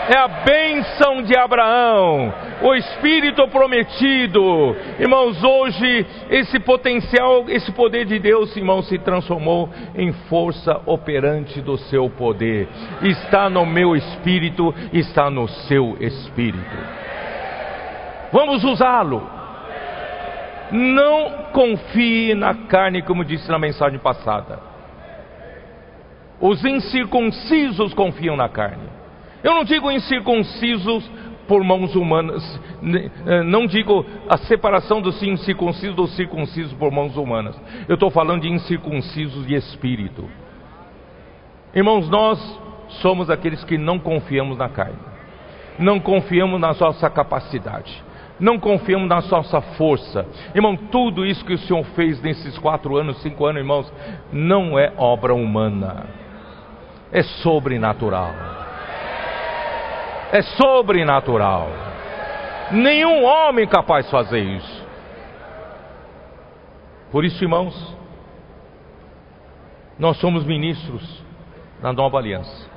[0.10, 4.76] é a bênção de Abraão, o Espírito prometido.
[5.00, 11.78] Irmãos, hoje esse potencial, esse poder de Deus, irmãos, se transformou em força operante do
[11.78, 12.68] seu poder.
[13.02, 16.78] Está no meu espírito, está no seu espírito.
[18.32, 19.30] Vamos usá-lo.
[20.72, 24.60] Não confie na carne, como disse na mensagem passada.
[26.42, 29.03] Os incircuncisos confiam na carne.
[29.44, 31.10] Eu não digo incircuncisos
[31.48, 32.62] por mãos humanas,
[33.26, 37.60] eh, não digo a separação dos incircuncisos dos circuncisos por mãos humanas.
[37.88, 40.30] Eu estou falando de incircuncisos de espírito.
[41.76, 42.40] Irmãos, nós
[43.02, 44.98] somos aqueles que não confiamos na carne,
[45.78, 48.02] não confiamos na nossa capacidade,
[48.40, 50.26] não confiamos na nossa força.
[50.56, 53.94] Irmão, tudo isso que o Senhor fez nesses quatro anos, cinco anos, irmãos,
[54.32, 56.06] não é obra humana,
[57.12, 58.63] é sobrenatural
[60.34, 61.70] é sobrenatural.
[62.72, 64.84] Nenhum homem capaz de fazer isso.
[67.12, 67.96] Por isso, irmãos,
[70.00, 71.24] nós somos ministros
[71.80, 72.68] da nova aliança.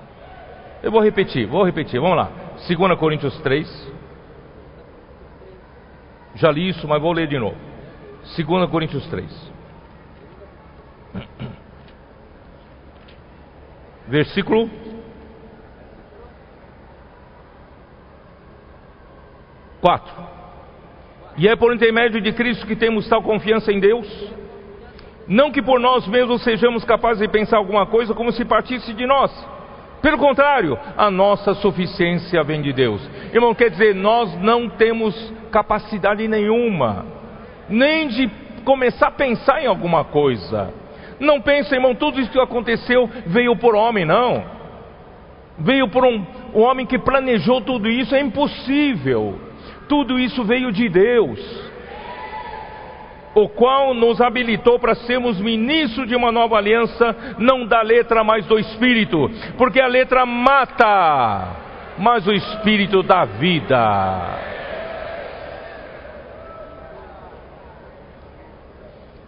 [0.82, 2.30] Eu vou repetir, vou repetir, vamos lá.
[2.68, 3.94] 2 Coríntios 3.
[6.34, 7.56] Já li isso, mas vou ler de novo.
[8.36, 9.52] 2 Coríntios 3.
[14.08, 14.68] Versículo
[19.80, 20.36] 4.
[21.38, 24.06] E é por intermédio de Cristo que temos tal confiança em Deus.
[25.28, 29.06] Não que por nós mesmos sejamos capazes de pensar alguma coisa como se partisse de
[29.06, 29.30] nós.
[30.00, 33.02] Pelo contrário, a nossa suficiência vem de Deus.
[33.32, 37.04] Irmão, quer dizer, nós não temos capacidade nenhuma,
[37.68, 38.30] nem de
[38.64, 40.72] começar a pensar em alguma coisa.
[41.18, 44.44] Não pense, irmão, tudo isso que aconteceu veio por homem, não.
[45.58, 46.24] Veio por um,
[46.54, 49.45] um homem que planejou tudo isso, é impossível.
[49.88, 51.38] Tudo isso veio de Deus,
[53.34, 58.46] o qual nos habilitou para sermos ministros de uma nova aliança, não da letra, mas
[58.46, 61.56] do Espírito, porque a letra mata,
[61.98, 64.46] mas o Espírito dá vida.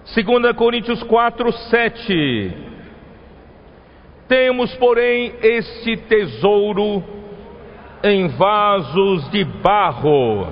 [0.06, 2.52] Segunda Coríntios 4, 7.
[4.26, 7.17] Temos, porém, este tesouro
[8.02, 10.48] em vasos de barro,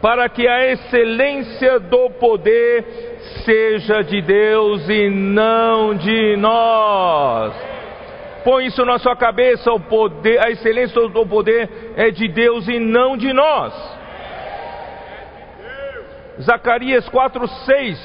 [0.00, 7.54] para que a excelência do poder seja de Deus e não de nós.
[8.44, 12.78] Põe isso na sua cabeça, o poder, a excelência do poder é de Deus e
[12.78, 13.74] não de nós.
[16.40, 17.98] Zacarias 4:6.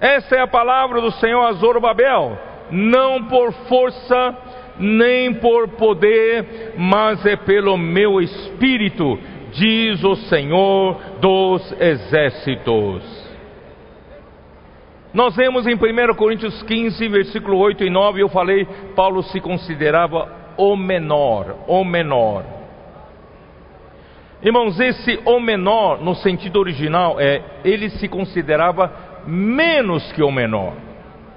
[0.00, 2.36] Essa é a palavra do Senhor a Zorobabel,
[2.70, 4.36] não por força
[4.82, 9.16] nem por poder, mas é pelo meu espírito,
[9.52, 13.22] diz o Senhor dos exércitos.
[15.14, 18.66] Nós vemos em 1 Coríntios 15, versículo 8 e 9, eu falei,
[18.96, 22.44] Paulo se considerava o menor, o menor.
[24.42, 28.90] Irmãos, esse o menor, no sentido original, é ele se considerava
[29.24, 30.72] menos que o menor,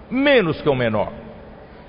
[0.09, 1.24] menos que o menor.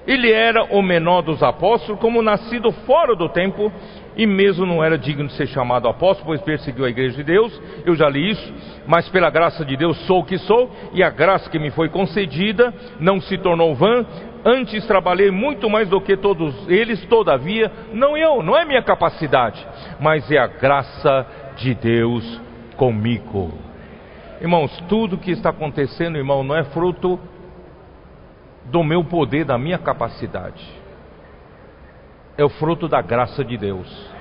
[0.06, 3.72] Ele era o menor dos apóstolos, como nascido fora do tempo,
[4.16, 7.60] e mesmo não era digno de ser chamado apóstolo, pois perseguiu a igreja de Deus.
[7.84, 8.54] Eu já li isso,
[8.86, 11.88] mas pela graça de Deus sou o que sou, e a graça que me foi
[11.88, 14.06] concedida não se tornou vã.
[14.44, 19.66] Antes trabalhei muito mais do que todos eles, todavia, não eu, não é minha capacidade,
[19.98, 21.26] mas é a graça
[21.56, 22.40] de Deus
[22.76, 23.52] comigo.
[24.40, 27.18] Irmãos, tudo que está acontecendo, irmão, não é fruto
[28.66, 30.64] do meu poder, da minha capacidade.
[32.36, 34.14] É o fruto da graça de Deus.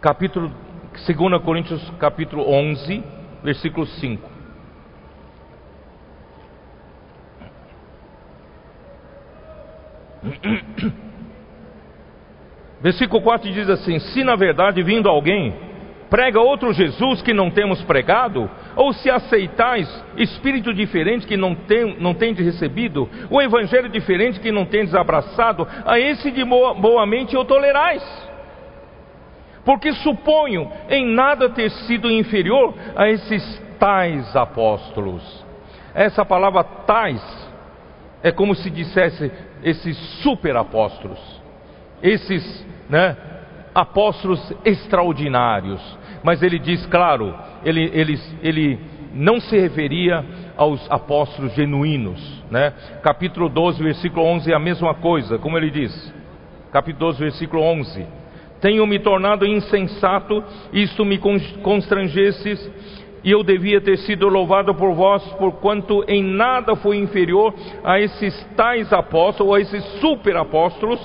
[0.00, 0.52] Capítulo
[0.92, 3.02] 2 Coríntios capítulo 11,
[3.42, 4.36] versículo 5.
[12.80, 15.65] Versículo 4 diz assim: Se na verdade vindo alguém
[16.08, 21.96] prega outro Jesus que não temos pregado, ou se aceitais espírito diferente que não, tem,
[21.98, 27.36] não tendes recebido, o evangelho diferente que não tendes abraçado, a esse de boa, boamente
[27.36, 28.02] o tolerais.
[29.64, 35.44] Porque suponho em nada ter sido inferior a esses tais apóstolos.
[35.92, 37.20] Essa palavra tais
[38.22, 39.30] é como se dissesse
[39.62, 41.18] esses super apóstolos,
[42.02, 43.16] esses, né,
[43.76, 45.82] apóstolos extraordinários.
[46.24, 48.80] Mas ele diz, claro, ele, ele, ele
[49.12, 50.24] não se referia
[50.56, 52.42] aos apóstolos genuínos.
[52.50, 52.72] Né?
[53.02, 56.14] Capítulo 12, versículo 11 é a mesma coisa, como ele diz.
[56.72, 58.06] Capítulo 12, versículo 11.
[58.62, 61.18] Tenho me tornado insensato, isto me
[61.62, 62.72] constrangesses,
[63.22, 67.52] e eu devia ter sido louvado por vós, porquanto em nada fui inferior
[67.84, 70.98] a esses tais apóstolos, a esses super apóstolos,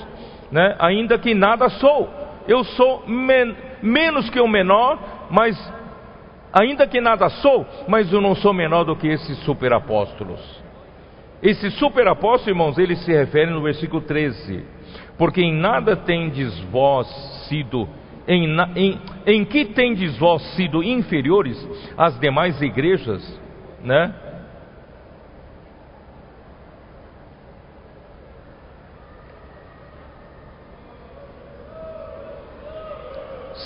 [0.50, 0.74] né?
[0.78, 4.98] ainda que nada sou eu sou men menos que o menor,
[5.30, 5.56] mas
[6.52, 10.62] ainda que nada sou, mas eu não sou menor do que esses superapóstolos.
[11.42, 14.64] Esses superapóstolos, irmãos, eles se referem no versículo 13:
[15.18, 17.08] Porque em nada tendes vós
[17.48, 17.88] sido,
[18.28, 21.58] em, em, em que tendes vós sido inferiores
[21.96, 23.40] às demais igrejas,
[23.82, 24.14] né?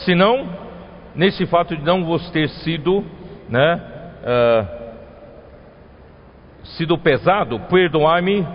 [0.06, 0.48] Senão
[1.14, 3.04] nesse fato de não vos ter sido,
[3.48, 3.82] né,
[4.22, 4.76] uh,
[6.76, 8.46] sido pesado, perdoai-me,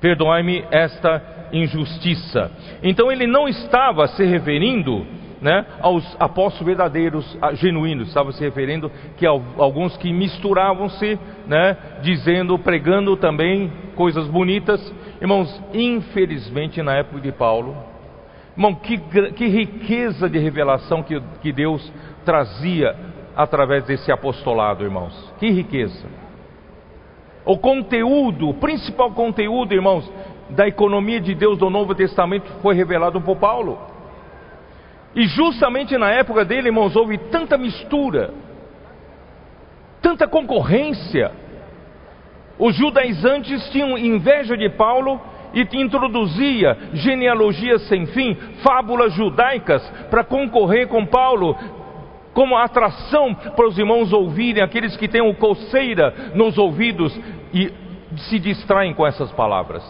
[0.00, 2.50] perdoai-me esta injustiça.
[2.82, 5.06] Então ele não estava se referindo
[5.40, 11.18] né, aos apóstolos verdadeiros, genuínos, estava se referindo que alguns que misturavam-se,
[11.48, 14.80] né, dizendo, pregando também coisas bonitas.
[15.20, 17.91] Irmãos, infelizmente na época de Paulo,
[18.56, 18.98] Irmão, que,
[19.32, 21.90] que riqueza de revelação que, que Deus
[22.24, 22.94] trazia
[23.34, 25.32] através desse apostolado, irmãos.
[25.38, 26.06] Que riqueza.
[27.44, 30.10] O conteúdo, o principal conteúdo, irmãos,
[30.50, 33.78] da economia de Deus do Novo Testamento foi revelado por Paulo.
[35.14, 38.32] E justamente na época dele, irmãos, houve tanta mistura,
[40.00, 41.32] tanta concorrência.
[42.58, 45.20] Os judaizantes tinham inveja de Paulo
[45.54, 51.56] e introduzia genealogias sem fim, fábulas judaicas, para concorrer com Paulo,
[52.32, 57.18] como atração para os irmãos ouvirem, aqueles que têm o coceira nos ouvidos
[57.52, 57.72] e
[58.16, 59.82] se distraem com essas palavras.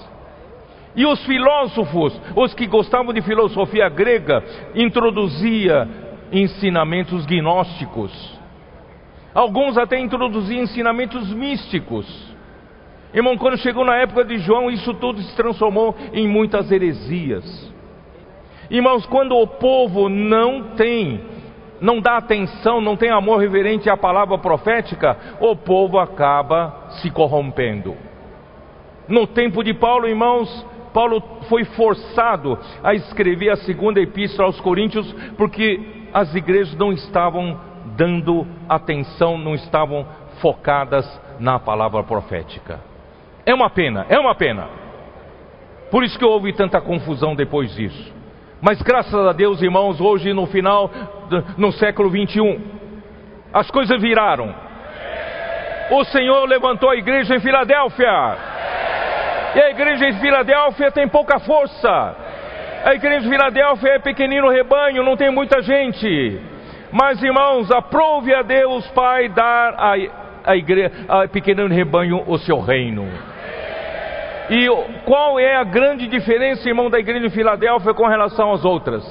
[0.94, 4.43] E os filósofos, os que gostavam de filosofia grega,
[4.74, 5.89] introduzia
[6.30, 8.40] ensinamentos gnósticos.
[9.34, 12.31] Alguns até introduziam ensinamentos místicos.
[13.14, 17.70] Irmão, quando chegou na época de João, isso tudo se transformou em muitas heresias.
[18.70, 21.20] Irmãos, quando o povo não tem,
[21.78, 27.94] não dá atenção, não tem amor reverente à palavra profética, o povo acaba se corrompendo.
[29.06, 35.12] No tempo de Paulo, irmãos, Paulo foi forçado a escrever a segunda epístola aos Coríntios,
[35.36, 37.60] porque as igrejas não estavam
[37.94, 40.06] dando atenção, não estavam
[40.40, 41.06] focadas
[41.39, 42.91] na palavra profética.
[43.44, 44.69] É uma pena, é uma pena.
[45.90, 48.12] Por isso que houve tanta confusão depois disso.
[48.60, 50.90] Mas graças a Deus, irmãos, hoje no final,
[51.59, 52.60] no século 21,
[53.52, 54.55] as coisas viraram.
[55.90, 58.36] O Senhor levantou a igreja em Filadélfia.
[59.55, 62.16] E a igreja em Filadélfia tem pouca força.
[62.85, 66.40] A igreja de Filadélfia é pequenino rebanho, não tem muita gente.
[66.93, 69.94] Mas irmãos, aprove a Deus Pai dar a,
[70.44, 73.31] a igreja, a pequenino rebanho o seu reino.
[74.54, 74.68] E
[75.06, 79.02] qual é a grande diferença, irmão, da igreja de Filadélfia com relação às outras?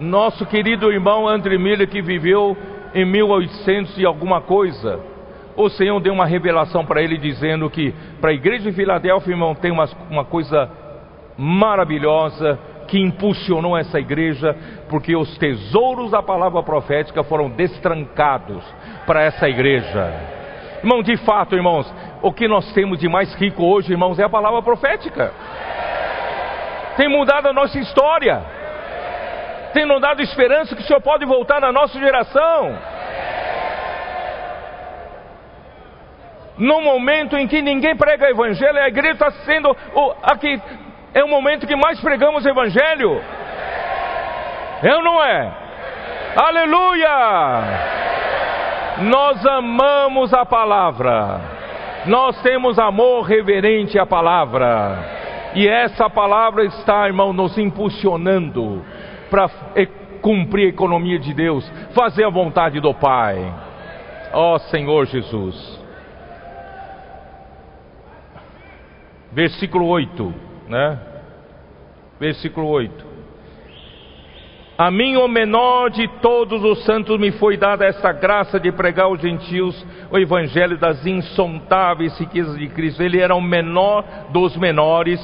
[0.00, 2.56] Nosso querido irmão André Miller, que viveu
[2.94, 4.98] em 1800 e alguma coisa,
[5.54, 9.54] o Senhor deu uma revelação para ele dizendo que para a igreja de Filadélfia, irmão,
[9.54, 10.70] tem uma, uma coisa
[11.36, 14.56] maravilhosa que impulsionou essa igreja,
[14.88, 18.64] porque os tesouros da palavra profética foram destrancados
[19.06, 20.40] para essa igreja.
[20.82, 21.92] Irmão, de fato, irmãos,
[22.22, 25.32] o que nós temos de mais rico hoje, irmãos, é a palavra profética.
[26.96, 28.42] Tem mudado a nossa história.
[29.72, 32.78] Tem nos dado esperança que o Senhor pode voltar na nossa geração.
[36.58, 40.60] No momento em que ninguém prega o evangelho, a igreja está sendo o, aqui
[41.14, 43.22] é o momento que mais pregamos o evangelho.
[44.82, 45.52] É ou não é?
[46.36, 47.08] Aleluia!
[49.02, 51.59] Nós amamos a palavra.
[52.06, 55.20] Nós temos amor reverente à palavra.
[55.54, 58.82] E essa palavra está, irmão, nos impulsionando
[59.28, 59.50] para
[60.22, 63.52] cumprir a economia de Deus, fazer a vontade do Pai.
[64.32, 65.80] Ó oh, Senhor Jesus.
[69.32, 70.34] Versículo 8,
[70.68, 70.98] né?
[72.18, 73.09] Versículo 8.
[74.80, 79.04] A mim, o menor de todos os santos, me foi dada essa graça de pregar
[79.04, 83.02] aos gentios o evangelho das insondáveis riquezas de Cristo.
[83.02, 85.20] Ele era o menor dos menores,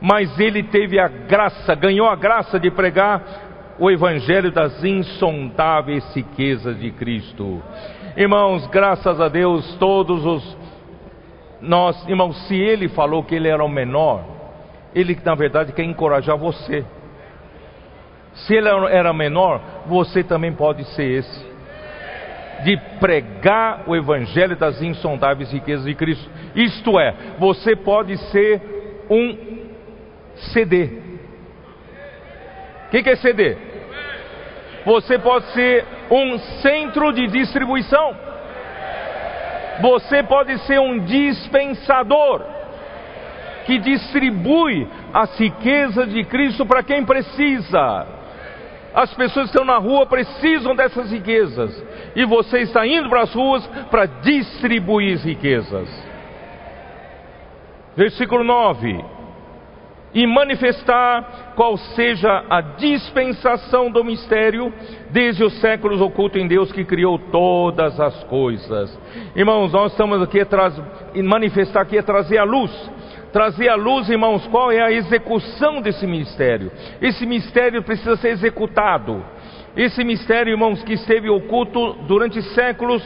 [0.00, 6.80] mas ele teve a graça, ganhou a graça de pregar o evangelho das insondáveis riquezas
[6.80, 7.62] de Cristo.
[8.16, 10.56] Irmãos, graças a Deus, todos os
[11.60, 14.24] nós, irmãos, se ele falou que ele era o menor,
[14.94, 16.82] ele na verdade quer encorajar você.
[18.34, 21.54] Se ele era menor, você também pode ser esse.
[22.64, 26.30] De pregar o evangelho das insondáveis riquezas de Cristo.
[26.54, 28.60] Isto é, você pode ser
[29.10, 29.36] um
[30.52, 30.84] CD.
[32.86, 33.56] O que, que é CD?
[34.84, 38.16] Você pode ser um centro de distribuição.
[39.80, 42.42] Você pode ser um dispensador
[43.64, 48.23] que distribui as riquezas de Cristo para quem precisa.
[48.94, 51.84] As pessoas que estão na rua precisam dessas riquezas.
[52.14, 55.88] E você está indo para as ruas para distribuir riquezas.
[57.96, 59.04] Versículo 9.
[60.14, 64.72] E manifestar qual seja a dispensação do mistério
[65.10, 68.96] desde os séculos oculto em Deus que criou todas as coisas.
[69.34, 70.46] Irmãos, nós estamos aqui a
[71.20, 72.70] manifestar aqui a trazer a luz
[73.34, 76.70] trazer à luz, irmãos, qual é a execução desse mistério.
[77.02, 79.24] Esse mistério precisa ser executado.
[79.76, 83.02] Esse mistério, irmãos, que esteve oculto durante séculos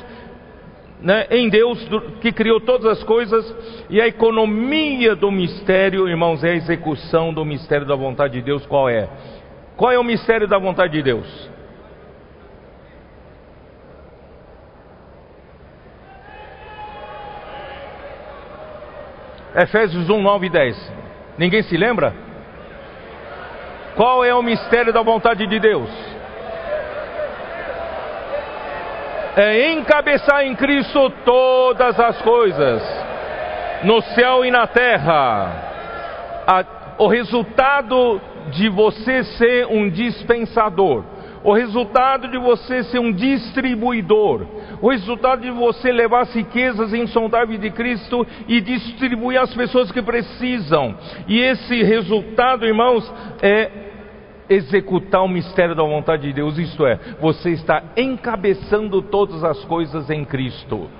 [1.00, 1.78] né, em Deus,
[2.20, 7.42] que criou todas as coisas, e a economia do mistério, irmãos, é a execução do
[7.42, 8.66] mistério da vontade de Deus.
[8.66, 9.08] Qual é?
[9.78, 11.50] Qual é o mistério da vontade de Deus?
[19.58, 20.92] Efésios 1, 9 e 10.
[21.36, 22.14] Ninguém se lembra?
[23.96, 25.90] Qual é o mistério da vontade de Deus?
[29.36, 32.82] É encabeçar em Cristo todas as coisas,
[33.82, 35.52] no céu e na terra.
[36.46, 36.64] A,
[36.98, 38.20] o resultado
[38.50, 41.04] de você ser um dispensador
[41.48, 44.46] o resultado de você ser um distribuidor,
[44.82, 50.02] o resultado de você levar as riquezas insondáveis de Cristo e distribuir às pessoas que
[50.02, 50.94] precisam.
[51.26, 53.10] E esse resultado, irmãos,
[53.40, 53.70] é
[54.50, 60.10] executar o mistério da vontade de Deus, isto é, você está encabeçando todas as coisas
[60.10, 60.90] em Cristo.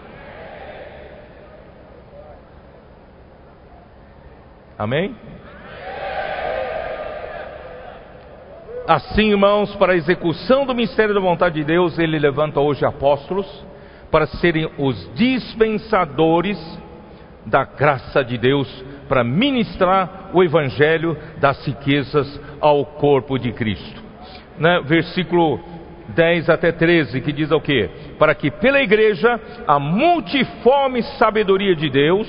[4.79, 5.15] Amém?
[8.89, 13.47] Assim, irmãos, para a execução do mistério da vontade de Deus, ele levanta hoje apóstolos
[14.11, 16.59] para serem os dispensadores
[17.45, 18.67] da graça de Deus,
[19.07, 24.03] para ministrar o evangelho das riquezas ao corpo de Cristo.
[24.59, 24.81] Né?
[24.87, 25.61] Versículo
[26.15, 27.91] 10 até 13, que diz o quê?
[28.19, 32.27] Para que pela igreja a multiforme sabedoria de Deus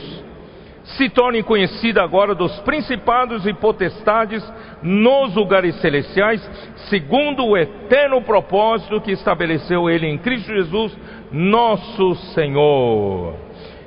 [0.97, 4.43] se torne conhecida agora dos principados e potestades
[4.81, 6.41] nos lugares celestiais,
[6.89, 10.97] segundo o eterno propósito que estabeleceu ele em Cristo Jesus,
[11.31, 13.35] nosso Senhor.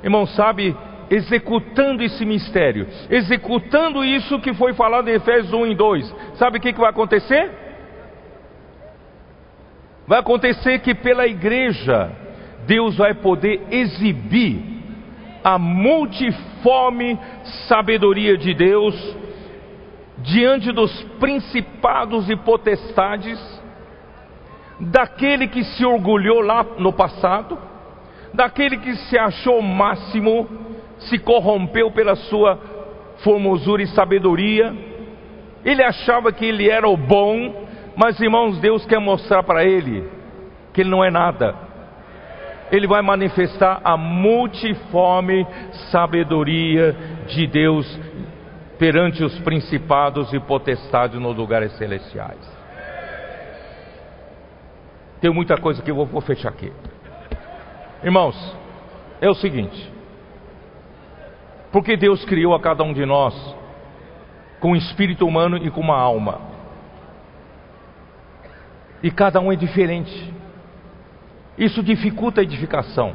[0.03, 0.75] Irmão, sabe,
[1.09, 6.61] executando esse mistério, executando isso que foi falado em Efésios 1 e 2, sabe o
[6.61, 7.51] que, que vai acontecer?
[10.07, 12.11] Vai acontecer que pela igreja,
[12.65, 14.61] Deus vai poder exibir
[15.43, 16.52] a multiforme
[17.67, 18.95] sabedoria de Deus
[20.19, 23.39] diante dos principados e potestades,
[24.79, 27.57] daquele que se orgulhou lá no passado,
[28.33, 30.47] daquele que se achou máximo,
[30.97, 32.57] se corrompeu pela sua
[33.17, 34.73] formosura e sabedoria.
[35.63, 40.09] Ele achava que ele era o bom, mas irmãos, Deus quer mostrar para ele
[40.73, 41.55] que ele não é nada.
[42.73, 45.45] Ele vai manifestar a multiforme
[45.91, 46.95] sabedoria
[47.27, 47.87] de Deus
[48.79, 52.39] perante os principados e potestades nos lugares celestiais.
[55.21, 56.73] Tem muita coisa que eu vou, vou fechar aqui.
[58.03, 58.57] Irmãos,
[59.21, 59.93] é o seguinte:
[61.71, 63.35] porque Deus criou a cada um de nós
[64.59, 66.41] com um espírito humano e com uma alma.
[69.03, 70.33] E cada um é diferente.
[71.57, 73.13] Isso dificulta a edificação.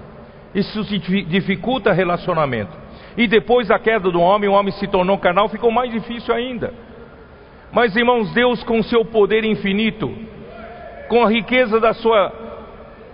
[0.55, 2.77] Isso dificulta relacionamento.
[3.17, 6.73] E depois da queda do homem, o homem se tornou carnal, ficou mais difícil ainda.
[7.73, 10.13] Mas irmãos, Deus com seu poder infinito,
[11.09, 12.33] com a riqueza da sua,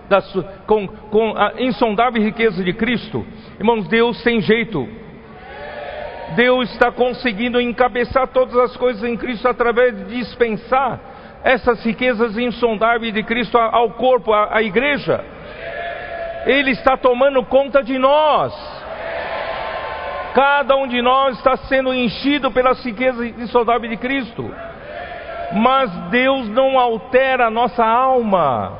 [0.07, 3.25] da sua com, com a insondável riqueza de Cristo,
[3.59, 4.87] irmãos, Deus tem jeito.
[6.35, 11.14] Deus está conseguindo encabeçar todas as coisas em Cristo através de dispensar
[11.45, 15.23] essas riquezas insondáveis de Cristo ao corpo, à, à igreja.
[16.45, 18.53] Ele está tomando conta de nós.
[20.33, 24.53] Cada um de nós está sendo enchido pelas riquezas insondáveis de Cristo
[25.53, 28.73] mas Deus não altera a nossa alma.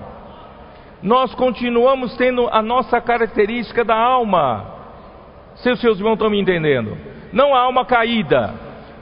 [1.02, 4.74] Nós continuamos tendo a nossa característica da alma.
[5.56, 6.98] Se os seus irmãos estão me entendendo,
[7.32, 8.54] não a alma caída,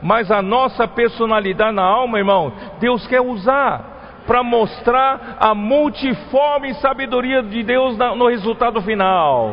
[0.03, 7.41] mas a nossa personalidade na alma, irmão, Deus quer usar para mostrar a multiforme sabedoria
[7.41, 9.51] de Deus no resultado final.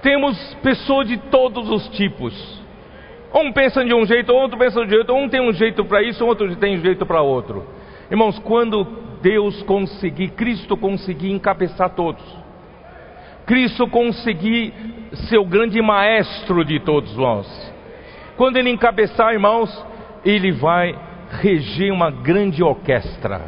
[0.00, 2.58] Temos pessoas de todos os tipos
[3.34, 6.24] um pensa de um jeito, outro pensa de outro, um tem um jeito para isso,
[6.24, 7.66] outro tem um jeito para outro.
[8.10, 8.86] Irmãos, quando
[9.20, 12.24] Deus conseguir, Cristo conseguir encabeçar todos,
[13.44, 14.72] Cristo conseguir
[15.28, 17.74] ser o grande maestro de todos nós,
[18.38, 19.86] quando Ele encabeçar, irmãos,
[20.24, 20.98] Ele vai
[21.42, 23.42] reger uma grande orquestra.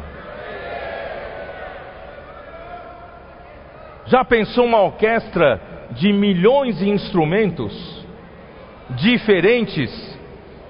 [4.05, 5.59] Já pensou uma orquestra
[5.91, 8.01] de milhões de instrumentos?
[8.95, 10.19] diferentes,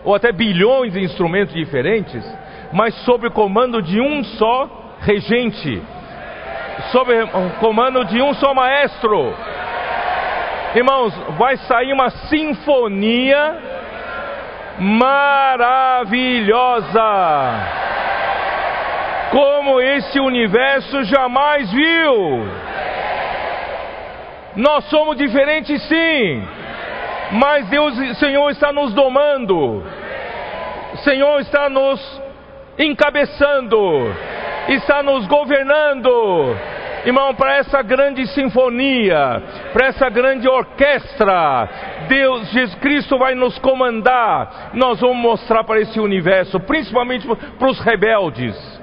[0.03, 2.23] ou até bilhões de instrumentos diferentes,
[2.73, 5.81] mas sob o comando de um só regente,
[6.91, 9.33] sob o comando de um só maestro.
[10.75, 13.80] Irmãos, vai sair uma sinfonia
[14.81, 16.49] maravilhosa,
[19.29, 22.47] como esse universo jamais viu.
[24.55, 26.43] Nós somos diferentes, sim.
[27.33, 29.85] Mas Deus, Senhor está nos domando,
[31.03, 32.21] Senhor está nos
[32.77, 34.13] encabeçando,
[34.67, 36.57] está nos governando,
[37.05, 39.41] irmão, para essa grande sinfonia,
[39.73, 41.69] para essa grande orquestra,
[42.07, 47.79] Deus, Jesus Cristo vai nos comandar, nós vamos mostrar para esse universo, principalmente para os
[47.79, 48.81] rebeldes,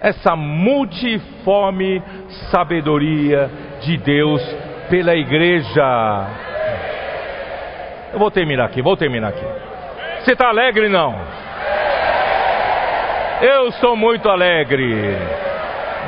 [0.00, 2.02] essa multiforme
[2.50, 3.50] sabedoria
[3.80, 4.42] de Deus
[4.88, 6.26] pela igreja.
[8.12, 9.44] Eu vou terminar aqui, vou terminar aqui.
[10.20, 11.14] Você está alegre não?
[13.40, 15.16] Eu estou muito alegre.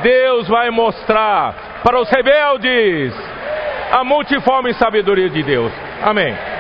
[0.03, 3.15] Deus vai mostrar para os rebeldes
[3.91, 5.73] a multiforme sabedoria de Deus.
[6.03, 6.58] Amém.